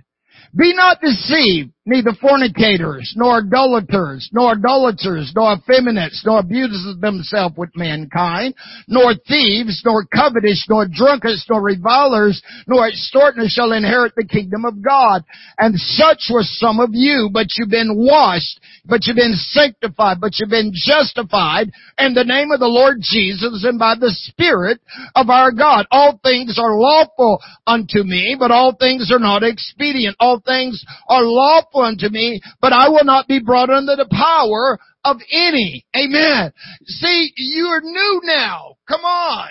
[0.58, 7.70] Be not deceived neither fornicators, nor idolaters, nor idolaters, nor effeminates, nor abusers themselves with
[7.76, 8.56] mankind,
[8.88, 14.82] nor thieves, nor covetous, nor drunkards, nor revilers, nor extortioners shall inherit the kingdom of
[14.82, 15.24] God.
[15.60, 20.40] And such were some of you, but you've been washed, but you've been sanctified, but
[20.40, 21.70] you've been justified
[22.00, 24.80] in the name of the Lord Jesus and by the Spirit
[25.14, 25.86] of our God.
[25.92, 30.16] All things are lawful unto me, but all things are not expedient.
[30.20, 34.80] All things are lawful unto me, but I will not be brought under the power
[35.04, 35.86] of any.
[35.96, 36.52] Amen.
[36.86, 38.76] See, you are new now.
[38.88, 39.50] Come on.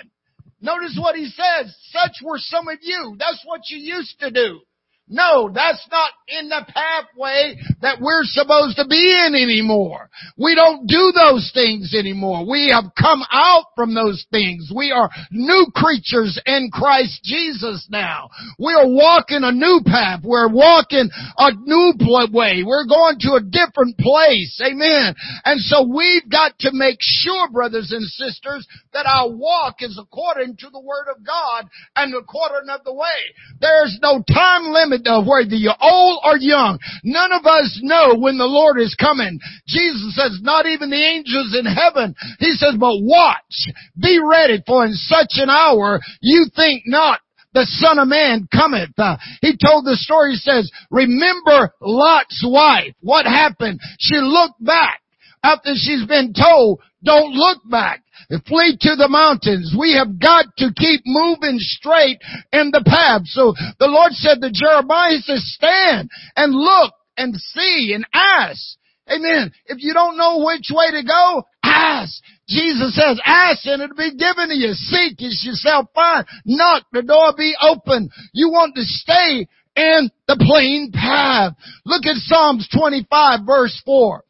[0.61, 1.75] Notice what he says.
[1.91, 3.15] Such were some of you.
[3.19, 4.61] That's what you used to do.
[5.07, 10.09] No, that's not in the pathway that we're supposed to be in anymore.
[10.35, 12.49] We don't do those things anymore.
[12.49, 14.71] We have come out from those things.
[14.75, 18.29] We are new creatures in Christ Jesus now.
[18.57, 20.21] We are walking a new path.
[20.23, 21.93] We're walking a new
[22.31, 22.63] way.
[22.65, 24.59] We're going to a different place.
[24.65, 25.15] Amen.
[25.45, 30.57] And so we've got to make sure, brothers and sisters, that our walk is according
[30.57, 33.35] to the Word of God and according of the way.
[33.59, 36.79] There's no time limit of whether you're old or young.
[37.03, 39.39] None of us know when the Lord is coming.
[39.67, 42.15] Jesus says, not even the angels in heaven.
[42.39, 43.69] He says, but watch,
[43.99, 47.19] be ready for in such an hour you think not
[47.53, 48.91] the Son of Man cometh.
[48.97, 52.93] Uh, he told the story, he says, remember Lot's wife.
[53.01, 53.79] What happened?
[53.97, 55.01] She looked back
[55.41, 58.03] after she's been told, don't look back.
[58.47, 59.75] Flee to the mountains.
[59.77, 62.19] We have got to keep moving straight
[62.51, 63.21] in the path.
[63.25, 68.77] So the Lord said to Jeremiah, he says, stand and look and see and ask.
[69.07, 69.51] Amen.
[69.67, 72.21] If you don't know which way to go, ask.
[72.47, 74.73] Jesus says, ask and it'll be given to you.
[74.73, 76.25] Seek, you shall find.
[76.45, 78.09] Knock, the door be open.
[78.33, 81.53] You want to stay in the plain path.
[81.85, 84.23] Look at Psalms 25 verse 4.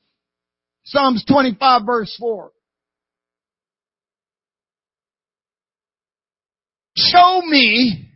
[0.83, 2.51] Psalms 25 verse 4.
[6.95, 8.09] Show me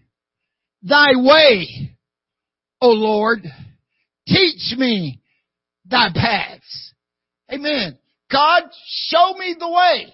[0.82, 1.96] thy way,
[2.82, 3.42] O Lord.
[4.28, 5.22] Teach me
[5.86, 6.94] thy paths.
[7.52, 7.98] Amen.
[8.32, 10.14] God, show me the way.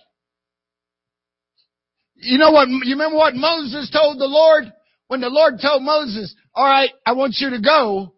[2.15, 4.71] You know what, you remember what Moses told the Lord?
[5.07, 8.13] When the Lord told Moses, alright, I want you to go,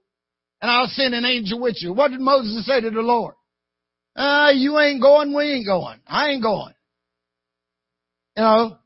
[0.62, 1.93] and I'll send an angel with you.
[1.93, 3.34] What did Moses say to the Lord?
[4.16, 6.00] Uh, you ain't going, we ain't going.
[6.08, 6.74] I ain't going.
[8.38, 8.78] You know,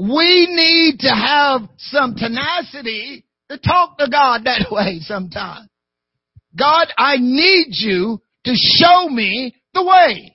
[0.00, 5.68] we need to have some tenacity to talk to God that way sometimes.
[6.58, 10.34] God, I need you to show me the way.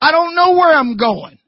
[0.00, 1.38] I don't know where I'm going.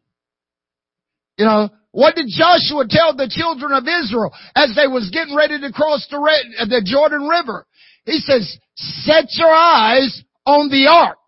[1.37, 5.61] You know, what did Joshua tell the children of Israel as they was getting ready
[5.61, 7.67] to cross the, Red, uh, the Jordan River?
[8.05, 11.19] He says, set your eyes on the ark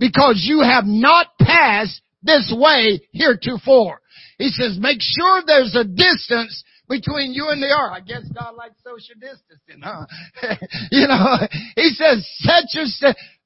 [0.00, 4.00] because you have not passed this way heretofore.
[4.38, 7.92] He says, make sure there's a distance between you and the ark.
[7.94, 10.06] I guess God likes social distancing, huh?
[10.90, 11.36] you know,
[11.76, 12.86] he says, set your,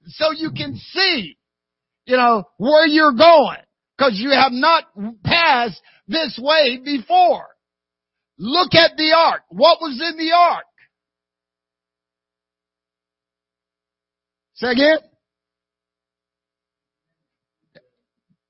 [0.07, 1.36] so you can see,
[2.05, 3.59] you know, where you're going.
[3.99, 4.84] Cause you have not
[5.22, 7.47] passed this way before.
[8.38, 9.43] Look at the ark.
[9.51, 10.64] What was in the ark?
[14.55, 14.99] Say again?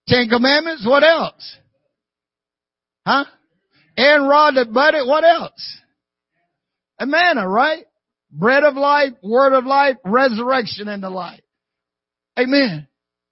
[0.09, 0.87] Ten Commandments?
[0.87, 1.57] What else?
[3.07, 3.25] Huh?
[3.97, 5.07] And rod that budded?
[5.07, 5.79] What else?
[6.99, 7.85] A manna, right?
[8.31, 11.43] Bread of life, word of life, resurrection and the life.
[12.39, 12.89] Amen.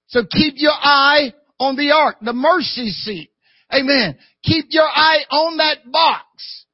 [0.08, 3.30] So keep your eye on the ark, the mercy seat.
[3.72, 4.18] Amen.
[4.42, 6.66] Keep your eye on that box.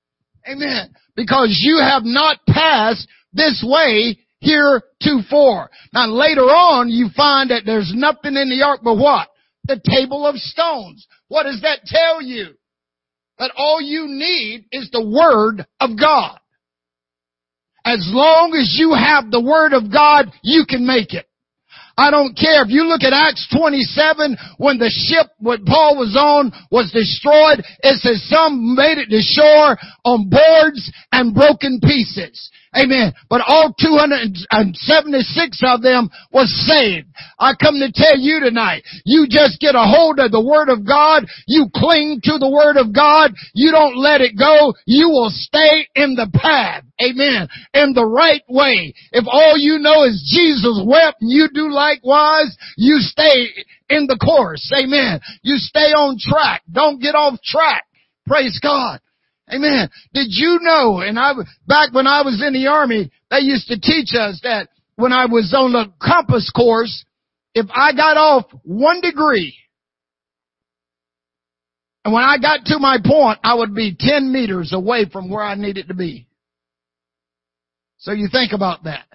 [0.51, 0.95] Amen.
[1.15, 5.71] Because you have not passed this way heretofore.
[5.93, 9.29] Now later on you find that there's nothing in the ark but what?
[9.65, 11.07] The table of stones.
[11.29, 12.55] What does that tell you?
[13.39, 16.39] That all you need is the Word of God.
[17.85, 21.27] As long as you have the Word of God, you can make it.
[21.99, 26.15] I don't care if you look at Acts 27 when the ship what Paul was
[26.15, 27.65] on was destroyed.
[27.81, 32.51] It says some made it to shore on boards and broken pieces.
[32.77, 33.15] Amen.
[33.31, 37.09] But all 276 of them was saved.
[37.39, 40.87] I come to tell you tonight, you just get a hold of the Word of
[40.87, 45.31] God, you cling to the Word of God, you don't let it go, you will
[45.31, 46.85] stay in the path.
[47.01, 47.49] Amen.
[47.75, 48.95] In the right way.
[49.13, 53.49] If all you know is Jesus wept and you do likewise, you stay
[53.89, 54.73] in the course.
[54.77, 55.21] Amen.
[55.43, 56.63] You stay on track.
[56.71, 57.85] Don't get off track.
[58.27, 59.01] Praise God.
[59.53, 59.89] Amen.
[60.13, 61.33] Did you know, and I,
[61.67, 65.27] back when I was in the army, they used to teach us that when I
[65.27, 67.05] was on the compass course,
[67.55, 69.57] if I got off one degree,
[72.05, 75.43] and when I got to my point, I would be 10 meters away from where
[75.43, 76.27] I needed to be.
[77.99, 79.07] So you think about that.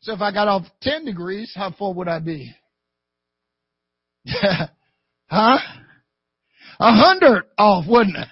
[0.00, 2.54] So if I got off 10 degrees, how far would I be?
[4.26, 4.68] huh?
[6.80, 8.28] A hundred off, wouldn't it?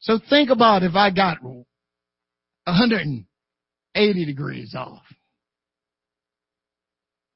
[0.00, 5.02] So think about if I got 180 degrees off.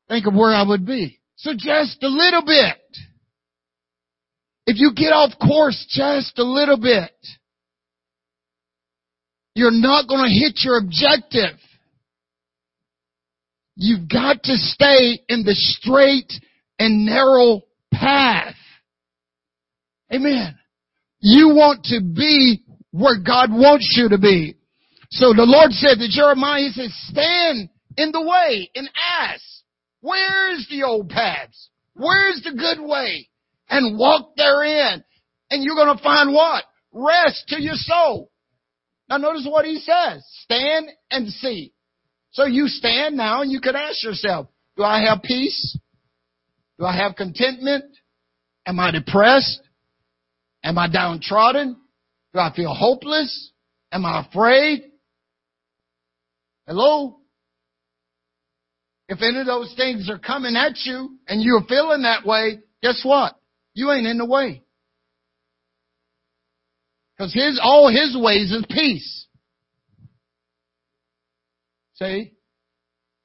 [0.08, 1.20] Think of where I would be.
[1.36, 2.76] So just a little bit.
[4.66, 7.12] If you get off course just a little bit,
[9.54, 11.58] you're not going to hit your objective.
[13.76, 16.32] You've got to stay in the straight
[16.78, 17.60] and narrow
[17.92, 18.56] path.
[20.12, 20.56] Amen.
[21.26, 24.56] You want to be where God wants you to be.
[25.10, 29.42] So the Lord said to Jeremiah, He said, stand in the way and ask,
[30.02, 31.70] where's the old paths?
[31.94, 33.30] Where's the good way?
[33.70, 35.02] And walk therein.
[35.48, 36.64] And you're going to find what?
[36.92, 38.30] Rest to your soul.
[39.08, 40.26] Now notice what he says.
[40.42, 41.72] Stand and see.
[42.32, 45.78] So you stand now and you could ask yourself, do I have peace?
[46.78, 47.84] Do I have contentment?
[48.66, 49.62] Am I depressed?
[50.64, 51.76] Am I downtrodden?
[52.32, 53.52] Do I feel hopeless?
[53.92, 54.82] Am I afraid?
[56.66, 57.18] Hello?
[59.08, 63.02] If any of those things are coming at you and you're feeling that way, guess
[63.04, 63.36] what?
[63.74, 64.62] You ain't in the way.
[67.16, 69.26] Because his, all his ways is peace.
[71.96, 72.32] See?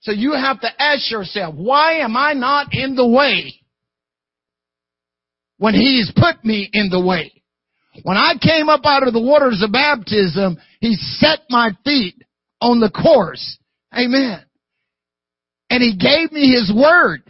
[0.01, 3.58] So you have to ask yourself, why am I not in the way?
[5.59, 7.31] When he's put me in the way.
[8.03, 12.15] When I came up out of the waters of baptism, he set my feet
[12.61, 13.59] on the course.
[13.93, 14.41] Amen.
[15.69, 17.21] And he gave me his word.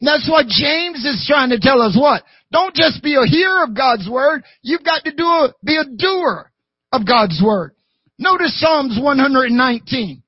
[0.00, 2.22] And that's what James is trying to tell us what?
[2.52, 4.44] Don't just be a hearer of God's word.
[4.62, 6.50] You've got to do a, be a doer
[6.92, 7.72] of God's word.
[8.18, 10.22] Notice Psalms 119.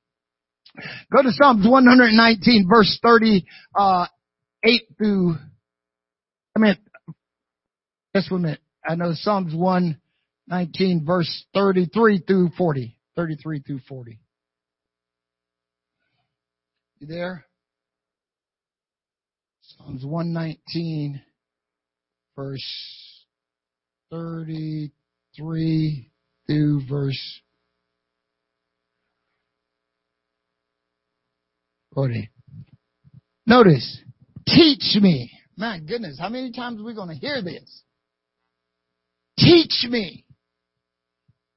[1.12, 4.06] Go to Psalms 119 verse 38 uh,
[4.98, 5.36] through
[6.60, 6.76] mean,
[8.30, 8.60] one minute.
[8.86, 12.96] I know Psalms 119 verse 33 through 40.
[13.16, 14.20] 33 through 40.
[16.98, 17.46] You there?
[19.62, 21.22] Psalms 119
[22.36, 23.24] verse
[24.10, 26.10] 33
[26.46, 27.40] through verse
[31.94, 32.30] 40.
[33.46, 34.00] Notice,
[34.46, 35.32] teach me.
[35.60, 37.82] My goodness, how many times are we going to hear this?
[39.36, 40.24] Teach me,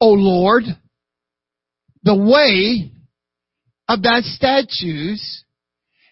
[0.01, 0.65] O Lord,
[2.03, 2.91] the way
[3.87, 5.45] of thy statutes,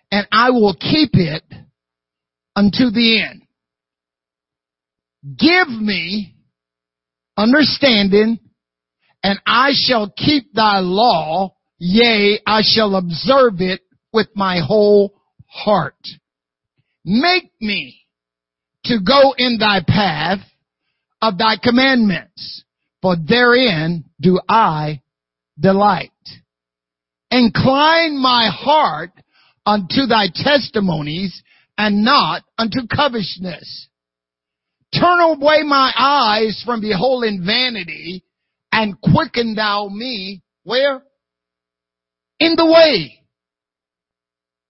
[0.10, 1.44] and I will keep it
[2.56, 3.42] unto the end.
[5.38, 6.38] Give me
[7.36, 8.40] understanding,
[9.22, 13.82] and I shall keep thy law, yea, I shall observe it
[14.14, 15.14] with my whole
[15.46, 15.98] heart.
[17.04, 18.02] Make me
[18.86, 20.40] to go in thy path
[21.22, 22.64] of thy commandments,
[23.02, 25.02] for therein do I
[25.60, 26.12] delight.
[27.30, 29.12] Incline my heart
[29.66, 31.42] unto thy testimonies
[31.78, 33.88] and not unto covetousness.
[34.94, 38.26] Turn away my eyes from beholding vanity
[38.72, 41.02] and quicken thou me where?
[42.40, 43.24] In the way.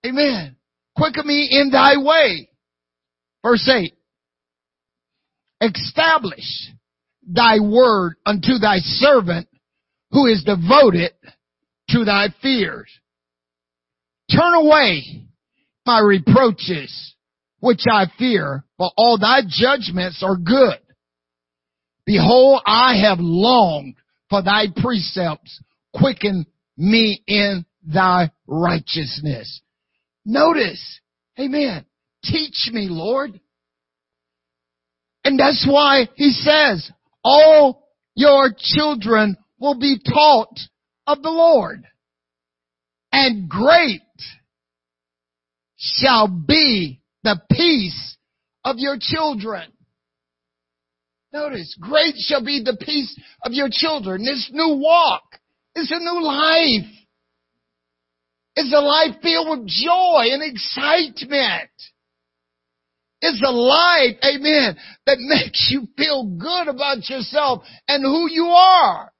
[0.05, 0.55] Amen.
[0.95, 2.49] Quicken me in thy way.
[3.43, 3.93] Verse 8.
[5.61, 6.71] Establish
[7.27, 9.47] thy word unto thy servant
[10.11, 11.11] who is devoted
[11.89, 12.89] to thy fears.
[14.31, 15.25] Turn away
[15.85, 17.15] my reproaches
[17.59, 20.79] which I fear, for all thy judgments are good.
[22.05, 23.95] Behold, I have longed
[24.29, 25.61] for thy precepts.
[25.93, 29.61] Quicken me in thy righteousness.
[30.31, 31.01] Notice,
[31.37, 31.85] amen,
[32.23, 33.37] teach me, Lord.
[35.25, 36.89] And that's why he says,
[37.21, 40.57] all your children will be taught
[41.05, 41.83] of the Lord.
[43.11, 43.99] And great
[45.75, 48.15] shall be the peace
[48.63, 49.69] of your children.
[51.33, 54.23] Notice, great shall be the peace of your children.
[54.23, 55.23] This new walk
[55.75, 56.89] is a new life.
[58.55, 61.69] It's a life filled with joy and excitement.
[63.21, 69.11] It's a life, amen, that makes you feel good about yourself and who you are.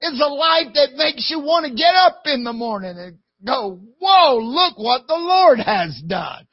[0.00, 3.80] It's a life that makes you want to get up in the morning and go,
[4.00, 6.46] whoa, look what the Lord has done.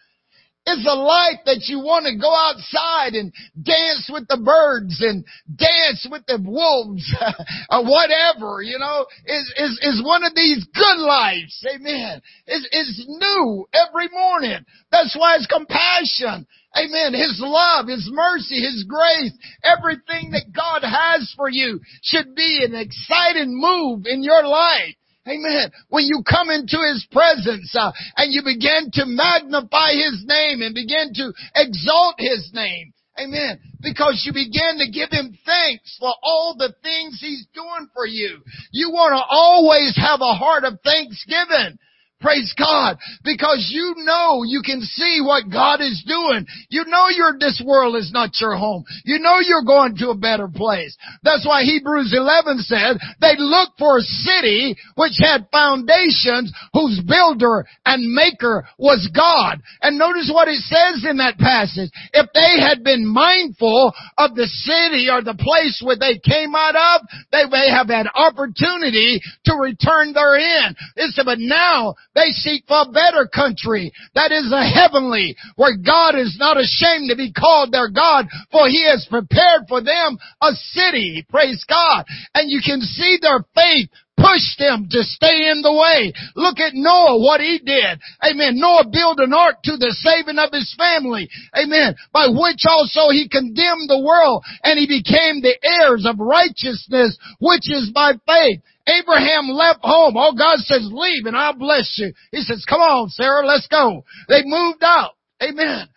[0.63, 5.25] It's a life that you want to go outside and dance with the birds and
[5.49, 7.01] dance with the wolves
[7.69, 11.65] or whatever, you know, is, is, is one of these good lives.
[11.65, 12.21] Amen.
[12.45, 14.63] It's, it's new every morning.
[14.91, 16.45] That's why it's compassion.
[16.77, 17.13] Amen.
[17.13, 19.33] His love, His mercy, His grace,
[19.65, 24.95] everything that God has for you should be an exciting move in your life.
[25.27, 25.71] Amen.
[25.89, 30.73] When you come into His presence uh, and you begin to magnify His name and
[30.73, 32.93] begin to exalt His name.
[33.19, 33.59] Amen.
[33.81, 38.39] Because you begin to give Him thanks for all the things He's doing for you.
[38.71, 41.77] You want to always have a heart of thanksgiving.
[42.21, 42.97] Praise God.
[43.23, 46.45] Because you know you can see what God is doing.
[46.69, 48.85] You know your, this world is not your home.
[49.03, 50.95] You know you're going to a better place.
[51.23, 57.65] That's why Hebrews 11 said they looked for a city which had foundations whose builder
[57.85, 59.59] and maker was God.
[59.81, 61.89] And notice what it says in that passage.
[62.13, 66.75] If they had been mindful of the city or the place where they came out
[66.75, 70.75] of, they may have had opportunity to return therein.
[70.95, 75.77] It said, but now they seek for a better country that is a heavenly, where
[75.77, 80.17] God is not ashamed to be called their God, for He has prepared for them
[80.41, 81.25] a city.
[81.29, 82.05] Praise God.
[82.33, 83.89] And you can see their faith
[84.21, 86.13] push them to stay in the way.
[86.35, 87.99] Look at Noah, what he did.
[88.21, 88.61] Amen.
[88.61, 91.27] Noah built an ark to the saving of his family.
[91.57, 91.95] Amen.
[92.13, 97.65] By which also he condemned the world and he became the heirs of righteousness, which
[97.71, 98.61] is by faith.
[98.87, 100.15] Abraham left home.
[100.17, 102.13] Oh, God says, leave and I'll bless you.
[102.31, 104.03] He says, come on, Sarah, let's go.
[104.27, 105.11] They moved out.
[105.41, 105.87] Amen.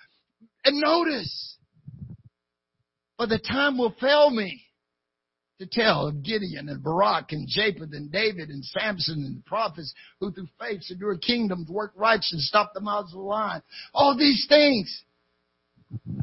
[0.64, 1.56] And notice,
[3.18, 4.62] but the time will fail me
[5.60, 9.94] to tell of Gideon and Barak and Jephthah and David and Samson and the prophets
[10.20, 13.62] who through faith subdued kingdoms, worked righteousness, stopped the mouths of the lion.
[13.92, 15.04] All these things.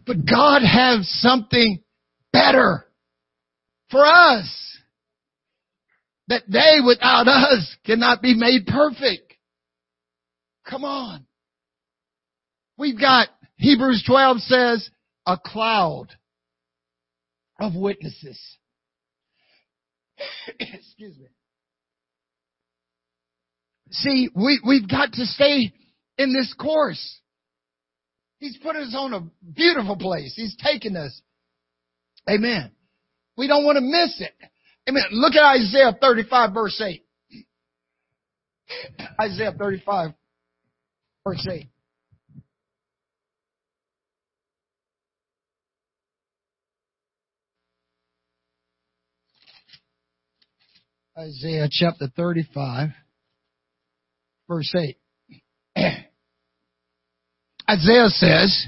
[0.06, 1.82] But God has something
[2.34, 2.86] better
[3.90, 4.78] for us
[6.32, 9.34] that they without us cannot be made perfect.
[10.66, 11.26] Come on.
[12.78, 13.28] We've got,
[13.58, 14.90] Hebrews 12 says,
[15.26, 16.08] a cloud
[17.60, 18.40] of witnesses.
[20.60, 21.28] Excuse me.
[23.92, 25.74] See, we, we've got to stay
[26.18, 27.20] in this course.
[28.40, 30.34] He's put us on a beautiful place.
[30.34, 31.22] He's taken us.
[32.30, 32.72] Amen.
[33.36, 34.34] We don't want to miss it.
[34.90, 35.04] Amen.
[35.12, 37.04] Look at Isaiah 35 verse 8.
[39.20, 40.14] Isaiah 35
[41.26, 41.68] verse 8.
[51.18, 52.90] Isaiah chapter 35
[54.48, 54.98] verse 8.
[57.70, 58.68] Isaiah says,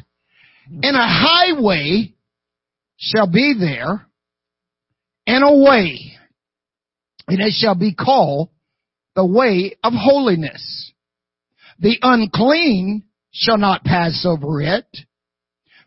[0.68, 2.14] and a highway
[2.98, 4.08] shall be there
[5.26, 6.14] and a way,
[7.28, 8.50] and it shall be called
[9.16, 10.92] the way of holiness.
[11.80, 14.86] The unclean shall not pass over it,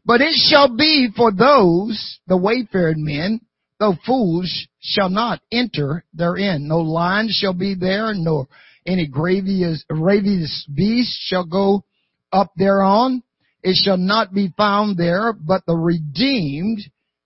[0.04, 3.40] but it shall be for those, the wayfaring men,
[3.78, 6.68] though fools shall not enter therein.
[6.68, 8.48] No lion shall be there, nor
[8.86, 11.84] any grievous, ravenous beast shall go
[12.32, 13.22] up thereon.
[13.62, 16.78] It shall not be found there, but the redeemed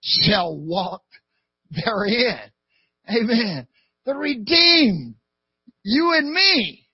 [0.02, 1.02] shall walk
[1.70, 2.38] therein.
[3.08, 3.66] Amen.
[4.04, 5.14] The redeemed.
[5.82, 6.86] You and me.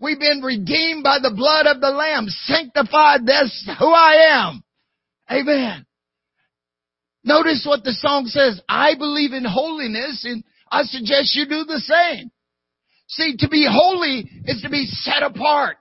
[0.00, 3.26] We've been redeemed by the blood of the Lamb, sanctified.
[3.26, 4.62] That's who I am.
[5.30, 5.86] Amen.
[7.24, 8.60] Notice what the song says.
[8.68, 12.30] I believe in holiness and I suggest you do the same.
[13.08, 15.78] See, to be holy is to be set apart.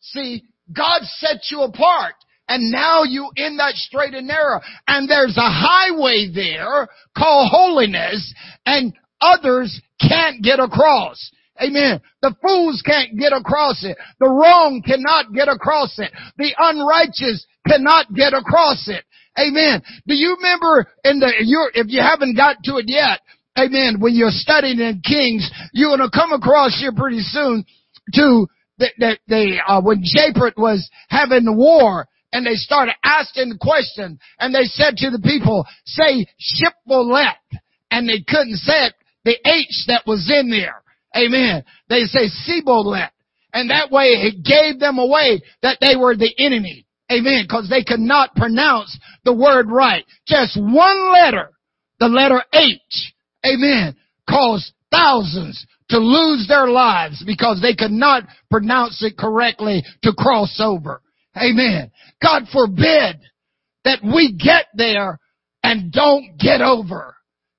[0.00, 2.14] See, God set you apart.
[2.48, 4.60] And now you in that straight and narrow.
[4.86, 8.32] And there's a highway there called holiness
[8.64, 11.30] and others can't get across.
[11.60, 12.00] Amen.
[12.22, 13.96] The fools can't get across it.
[14.20, 16.12] The wrong cannot get across it.
[16.36, 19.04] The unrighteous cannot get across it.
[19.38, 19.82] Amen.
[20.06, 21.32] Do you remember in the,
[21.74, 23.20] if you haven't got to it yet,
[23.58, 27.64] amen, when you're studying in Kings, you're going to come across here pretty soon
[28.14, 28.46] to
[28.78, 33.58] that, that they, uh, when Jephthah was having the war, and they started asking the
[33.58, 37.32] question, and they said to the people, say Shibboleth,
[37.90, 40.82] and they couldn't say it, the H that was in there.
[41.16, 41.64] Amen.
[41.88, 43.08] They say Sibboleth.
[43.54, 46.84] And that way it gave them away that they were the enemy.
[47.10, 47.46] Amen.
[47.48, 50.04] Because they could not pronounce the word right.
[50.26, 51.52] Just one letter,
[52.00, 53.14] the letter H.
[53.46, 53.96] Amen.
[54.28, 60.60] Caused thousands to lose their lives because they could not pronounce it correctly to cross
[60.62, 61.00] over.
[61.36, 61.90] Amen.
[62.22, 63.20] God forbid
[63.84, 65.18] that we get there
[65.62, 67.14] and don't get over.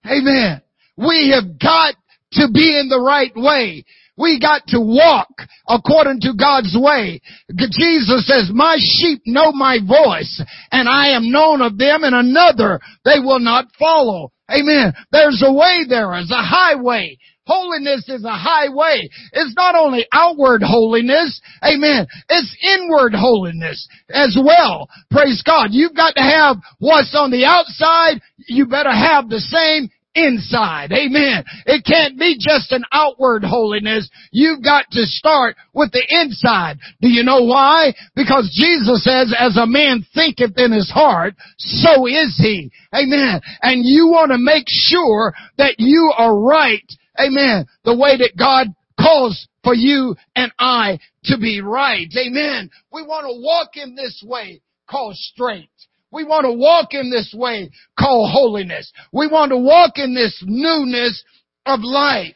[0.05, 0.61] Amen.
[0.97, 1.95] We have got
[2.33, 3.85] to be in the right way.
[4.17, 5.29] We got to walk
[5.67, 7.21] according to God's way.
[7.55, 12.79] Jesus says, my sheep know my voice and I am known of them and another
[13.05, 14.31] they will not follow.
[14.49, 14.93] Amen.
[15.11, 17.17] There's a way there is a highway.
[17.47, 19.09] Holiness is a highway.
[19.31, 22.07] It's not only outward holiness, amen.
[22.29, 24.89] It's inward holiness as well.
[25.09, 25.69] Praise God.
[25.71, 28.21] You've got to have what's on the outside.
[28.47, 30.91] You better have the same inside.
[30.91, 31.45] Amen.
[31.65, 34.09] It can't be just an outward holiness.
[34.31, 36.79] You've got to start with the inside.
[37.01, 37.93] Do you know why?
[38.15, 42.71] Because Jesus says, as a man thinketh in his heart, so is he.
[42.93, 43.41] Amen.
[43.61, 46.91] And you want to make sure that you are right.
[47.19, 47.65] Amen.
[47.83, 48.67] The way that God
[48.99, 52.07] calls for you and I to be right.
[52.17, 52.69] Amen.
[52.91, 55.69] We want to walk in this way called straight.
[56.11, 58.91] We want to walk in this way called holiness.
[59.11, 61.23] We want to walk in this newness
[61.65, 62.35] of life.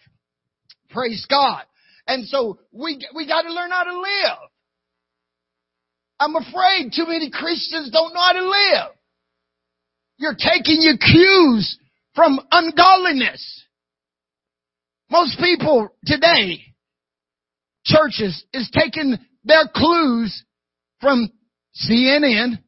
[0.90, 1.64] Praise God.
[2.06, 4.38] And so we, we got to learn how to live.
[6.20, 8.96] I'm afraid too many Christians don't know how to live.
[10.18, 11.80] You're taking your cues
[12.14, 13.61] from ungodliness.
[15.12, 16.62] Most people today,
[17.86, 20.46] churches, is taking their clues
[21.02, 21.30] from
[21.76, 22.60] CNN,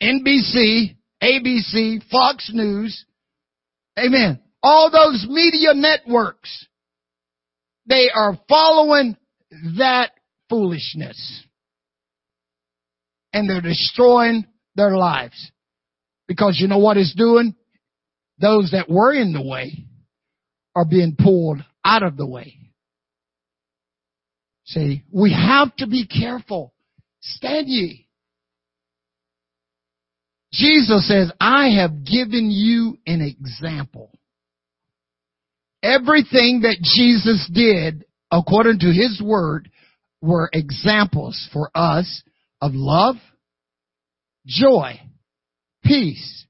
[0.00, 3.04] NBC, ABC, Fox News.
[3.98, 4.40] Amen.
[4.62, 6.68] All those media networks,
[7.86, 9.16] they are following
[9.78, 10.12] that
[10.48, 11.44] foolishness.
[13.32, 15.50] And they're destroying their lives.
[16.28, 17.56] Because you know what it's doing?
[18.38, 19.86] Those that were in the way
[20.74, 22.58] are being pulled out of the way.
[24.64, 26.72] See, we have to be careful.
[27.20, 28.02] Stand ye
[30.52, 34.10] Jesus says, I have given you an example.
[35.82, 39.70] Everything that Jesus did, according to his word,
[40.20, 42.22] were examples for us
[42.60, 43.16] of love,
[44.46, 45.00] joy,
[45.84, 46.46] peace,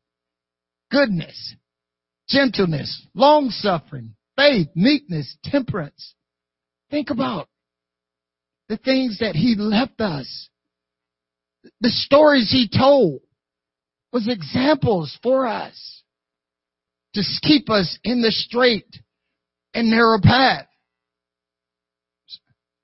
[0.90, 1.54] goodness,
[2.32, 6.14] gentleness, long suffering, faith, meekness, temperance.
[6.90, 7.48] Think about
[8.68, 10.48] the things that he left us
[11.80, 13.20] the stories he told
[14.12, 16.02] was examples for us
[17.14, 18.98] to keep us in the straight
[19.74, 20.66] and narrow path.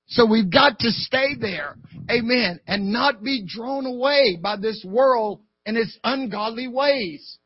[0.07, 1.77] So we've got to stay there.
[2.11, 2.61] Amen.
[2.67, 7.39] And not be drawn away by this world and its ungodly ways.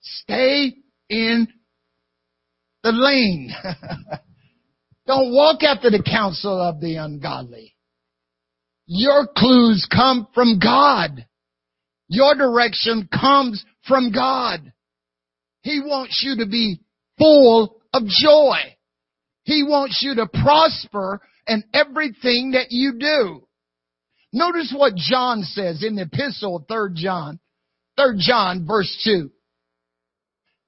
[0.00, 0.74] Stay
[1.12, 1.46] in
[2.82, 3.52] the lane.
[5.06, 7.74] Don't walk after the counsel of the ungodly.
[8.86, 11.26] Your clues come from God.
[12.08, 14.72] Your direction comes from God.
[15.62, 16.80] He wants you to be
[17.18, 18.56] full of joy.
[19.44, 23.46] He wants you to prosper in everything that you do.
[24.32, 27.38] Notice what John says in the epistle, of 3 John,
[27.98, 29.30] 3 John verse 2.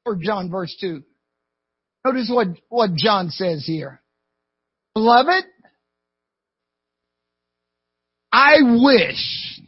[0.07, 1.03] 3 John verse 2.
[2.05, 4.03] Notice what, what John says here.
[4.95, 5.45] Beloved,
[8.31, 9.61] I wish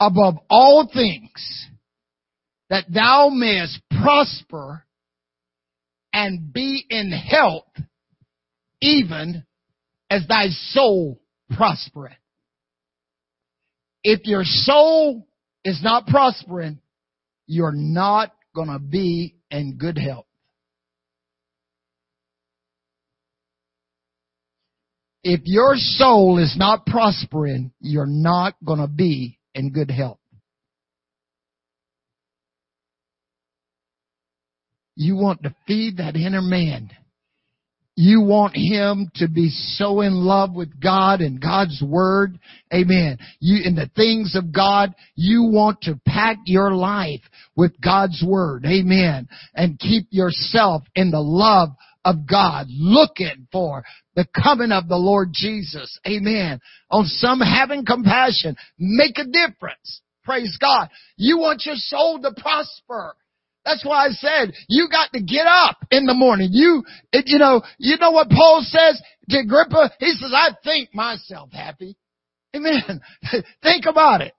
[0.00, 1.66] above all things
[2.68, 4.84] that thou mayest prosper
[6.12, 7.68] and be in health
[8.80, 9.44] even
[10.10, 11.20] as thy soul
[11.50, 12.12] prospereth.
[14.02, 15.26] If your soul
[15.64, 16.80] is not prospering,
[17.46, 20.24] you're not going to be in good health.
[25.22, 30.18] If your soul is not prospering, you're not going to be in good health.
[34.94, 36.90] You want to feed that inner man.
[37.98, 42.38] You want him to be so in love with God and God's Word.
[42.72, 43.16] Amen.
[43.40, 47.22] You, in the things of God, you want to pack your life
[47.56, 48.66] with God's Word.
[48.66, 49.28] Amen.
[49.54, 51.70] And keep yourself in the love
[52.04, 53.82] of God, looking for
[54.14, 55.98] the coming of the Lord Jesus.
[56.06, 56.60] Amen.
[56.90, 60.02] On some having compassion, make a difference.
[60.22, 60.90] Praise God.
[61.16, 63.16] You want your soul to prosper.
[63.66, 66.50] That's why I said you got to get up in the morning.
[66.52, 69.90] You, you know, you know what Paul says to Agrippa?
[69.98, 71.96] He says, I think myself happy.
[72.54, 73.00] Amen.
[73.62, 74.34] think about it.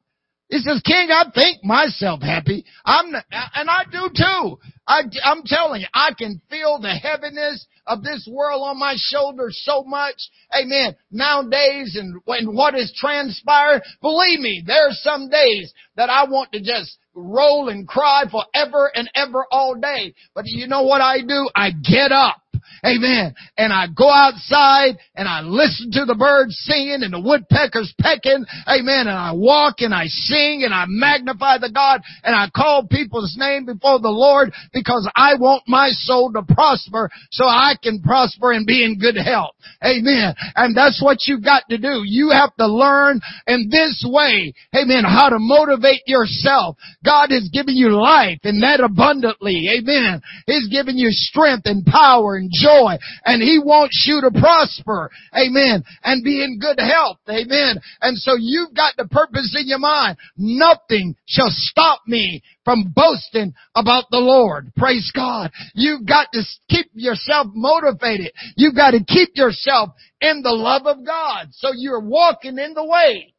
[0.49, 2.63] He says, King, I think myself happy.
[2.85, 4.59] I'm, and I do too.
[4.87, 9.59] I, I'm telling you, I can feel the heaviness of this world on my shoulders
[9.63, 10.15] so much.
[10.57, 10.95] Amen.
[11.11, 16.51] Nowadays and when what is transpired, believe me, there are some days that I want
[16.53, 20.13] to just roll and cry forever and ever all day.
[20.33, 21.49] But you know what I do?
[21.55, 22.41] I get up.
[22.85, 23.33] Amen.
[23.57, 28.45] And I go outside and I listen to the birds singing and the woodpeckers pecking.
[28.67, 29.07] Amen.
[29.07, 33.35] And I walk and I sing and I magnify the God and I call people's
[33.37, 38.51] name before the Lord because I want my soul to prosper so I can prosper
[38.51, 39.55] and be in good health.
[39.83, 40.35] Amen.
[40.55, 42.03] And that's what you've got to do.
[42.05, 44.53] You have to learn in this way.
[44.75, 45.03] Amen.
[45.03, 46.77] How to motivate yourself.
[47.03, 49.69] God has given you life and that abundantly.
[49.77, 50.21] Amen.
[50.45, 55.09] He's given you strength and power and joy and He wants you to prosper.
[55.35, 55.83] Amen.
[56.03, 57.19] And be in good health.
[57.29, 57.79] Amen.
[58.01, 60.17] And so you've got the purpose in your mind.
[60.37, 64.71] Nothing shall stop me from boasting about the Lord.
[64.75, 65.51] Praise God.
[65.73, 68.33] You've got to keep yourself motivated.
[68.55, 69.89] You've got to keep yourself
[70.21, 71.47] in the love of God.
[71.51, 73.33] So you're walking in the way.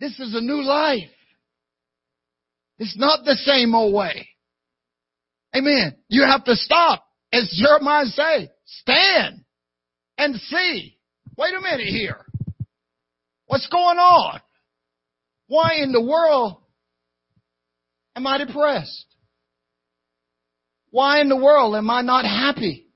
[0.00, 1.10] This is a new life.
[2.78, 4.28] It's not the same old way.
[5.56, 5.96] Amen.
[6.08, 7.04] You have to stop.
[7.32, 9.44] As Jeremiah say, stand
[10.16, 10.96] and see.
[11.36, 12.24] Wait a minute here.
[13.46, 14.40] What's going on?
[15.46, 16.62] Why in the world
[18.16, 19.06] am I depressed?
[20.90, 22.88] Why in the world am I not happy?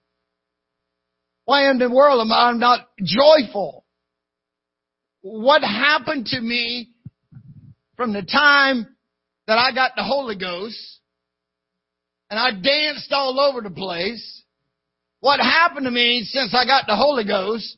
[1.44, 3.84] Why in the world am I not joyful?
[5.22, 6.90] What happened to me
[7.96, 8.86] from the time
[9.46, 10.78] that I got the Holy Ghost
[12.32, 14.42] and I danced all over the place.
[15.20, 17.76] What happened to me since I got the Holy Ghost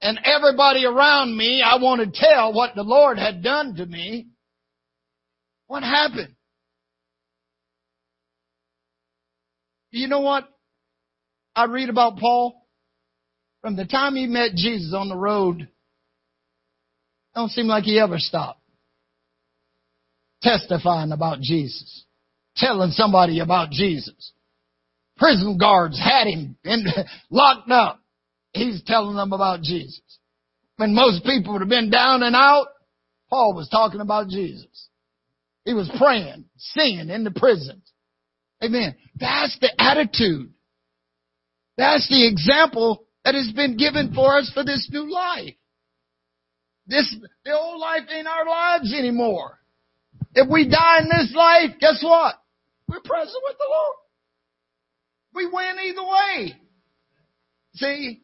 [0.00, 4.28] and everybody around me, I want to tell what the Lord had done to me.
[5.66, 6.34] What happened?
[9.90, 10.48] You know what?
[11.54, 12.56] I read about Paul.
[13.60, 15.68] From the time he met Jesus on the road,
[17.34, 18.62] don't seem like he ever stopped
[20.40, 22.06] testifying about Jesus
[22.60, 24.32] telling somebody about Jesus.
[25.16, 26.84] Prison guards had him in,
[27.30, 28.00] locked up.
[28.52, 30.00] He's telling them about Jesus.
[30.76, 32.66] When most people would have been down and out,
[33.28, 34.88] Paul was talking about Jesus.
[35.64, 37.82] He was praying, singing in the prisons.
[38.62, 38.96] Amen.
[39.18, 40.52] That's the attitude.
[41.76, 45.54] That's the example that has been given for us for this new life.
[46.86, 49.58] This, the old life ain't our lives anymore.
[50.34, 52.39] If we die in this life, guess what?
[52.90, 53.96] We're present with the Lord.
[55.32, 56.56] We win either way.
[57.74, 58.22] See?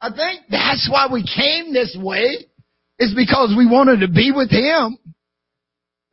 [0.00, 2.46] I think that's why we came this way,
[2.98, 4.98] is because we wanted to be with Him.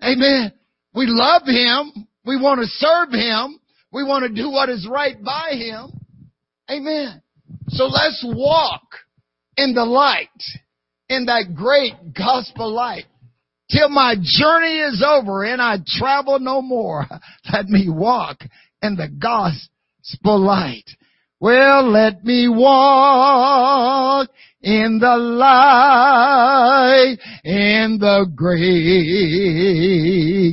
[0.03, 0.53] Amen.
[0.93, 2.07] We love Him.
[2.23, 3.59] We want to serve Him.
[3.91, 5.99] We want to do what is right by Him.
[6.69, 7.21] Amen.
[7.69, 8.83] So let's walk
[9.55, 10.29] in the light,
[11.09, 13.05] in that great gospel light
[13.71, 17.05] till my journey is over and I travel no more.
[17.51, 18.39] Let me walk
[18.81, 20.89] in the gospel light.
[21.39, 24.27] Well, let me walk
[24.67, 27.15] in the light,
[27.45, 28.67] in the great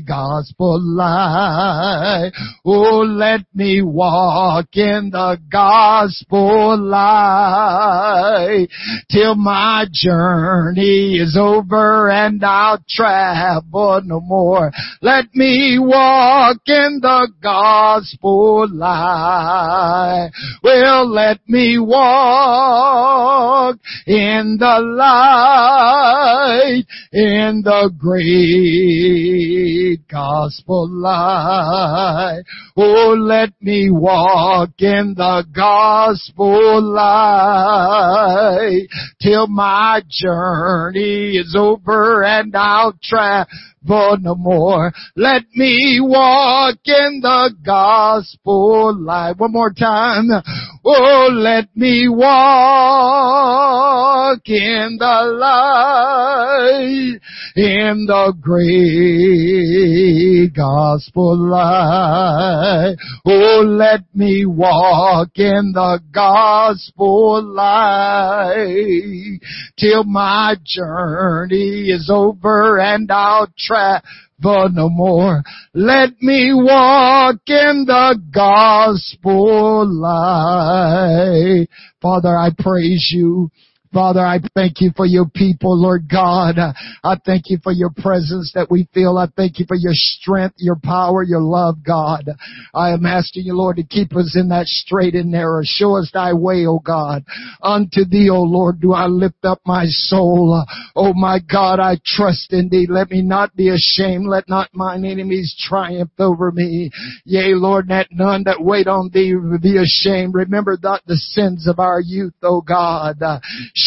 [0.07, 2.31] gospel light.
[2.65, 8.69] Oh, let me walk in the gospel light
[9.11, 14.71] till my journey is over and I'll travel no more.
[15.03, 20.31] Let me walk in the gospel light.
[20.63, 32.43] Well, let me walk in the light, in the great gospel light.
[32.77, 38.89] Oh, let me walk in the gospel light
[39.23, 43.47] till my journey is over and I'll travel
[43.87, 44.93] no more.
[45.17, 49.39] Let me walk in the gospel light.
[49.39, 50.29] One more time.
[50.85, 52.35] Oh, let me walk
[54.47, 57.21] in the light,
[57.57, 62.97] in the great gospel light.
[63.25, 69.41] Oh, let me walk in the gospel light
[69.79, 75.43] till my journey is over and I'll travel no more.
[75.73, 81.69] Let me walk in the gospel light.
[82.01, 83.51] Father, I praise you.
[83.95, 86.57] Father, I thank you for your people, Lord God.
[86.59, 89.17] I thank you for your presence that we feel.
[89.17, 92.29] I thank you for your strength, your power, your love, God.
[92.75, 95.61] I am asking you, Lord, to keep us in that straight and narrow.
[95.63, 97.23] Show us thy way, O God.
[97.63, 100.65] Unto thee, O Lord, do I lift up my soul.
[100.97, 102.89] O my God, I trust in thee.
[102.91, 104.27] Let me not be ashamed.
[104.27, 106.91] Let not mine enemies triumph over me.
[107.25, 110.35] Yea, Lord, let none that wait on thee be ashamed.
[110.35, 113.19] Remember not the sins of our youth, O God.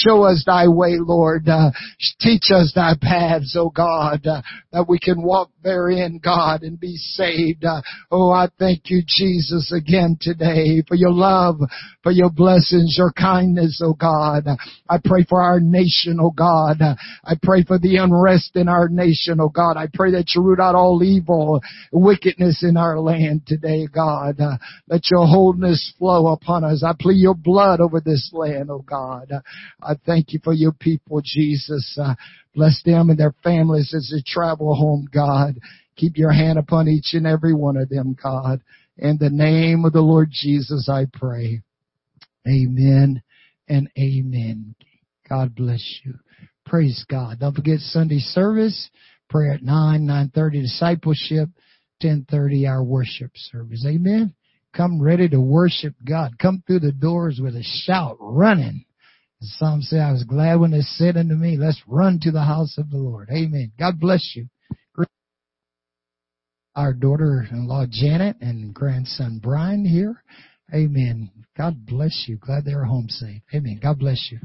[0.06, 1.48] Show us thy way, Lord.
[1.48, 1.72] Uh,
[2.20, 4.42] teach us thy paths, O God, uh,
[4.72, 7.66] that we can walk therein, God, and be saved.
[7.66, 11.60] Uh, oh, I thank you, Jesus, again today for your love,
[12.04, 14.46] for your blessings, your kindness, O God.
[14.90, 16.78] I pray for our nation, O God.
[16.82, 19.76] I pray for the unrest in our nation, O God.
[19.76, 21.60] I pray that you root out all evil,
[21.92, 24.40] wickedness in our land today, God.
[24.88, 26.82] Let your wholeness flow upon us.
[26.82, 29.34] I plead your blood over this land, O God.
[29.84, 32.00] I thank you for your people, Jesus.
[32.58, 35.60] Bless them and their families as they travel home, God.
[35.96, 38.62] Keep your hand upon each and every one of them, God.
[38.98, 41.62] In the name of the Lord Jesus, I pray.
[42.48, 43.22] Amen
[43.70, 44.74] and amen.
[45.30, 46.16] God bless you.
[46.66, 47.42] Praise God.
[47.42, 48.90] Don't forget Sunday service,
[49.30, 51.50] prayer at 9, 9.30 discipleship,
[52.02, 53.86] 10.30 our worship service.
[53.88, 54.34] Amen.
[54.76, 56.40] Come ready to worship God.
[56.40, 58.87] Come through the doors with a shout, running.
[59.42, 62.78] Some say, I was glad when they said unto me, let's run to the house
[62.78, 63.30] of the Lord.
[63.32, 63.72] Amen.
[63.78, 64.48] God bless you.
[66.76, 70.24] Our daughter-in-law Janet and grandson Brian here.
[70.74, 71.32] Amen.
[71.58, 72.38] God bless you.
[72.38, 73.42] Glad they're home safe.
[73.54, 73.80] Amen.
[73.82, 74.40] God bless you.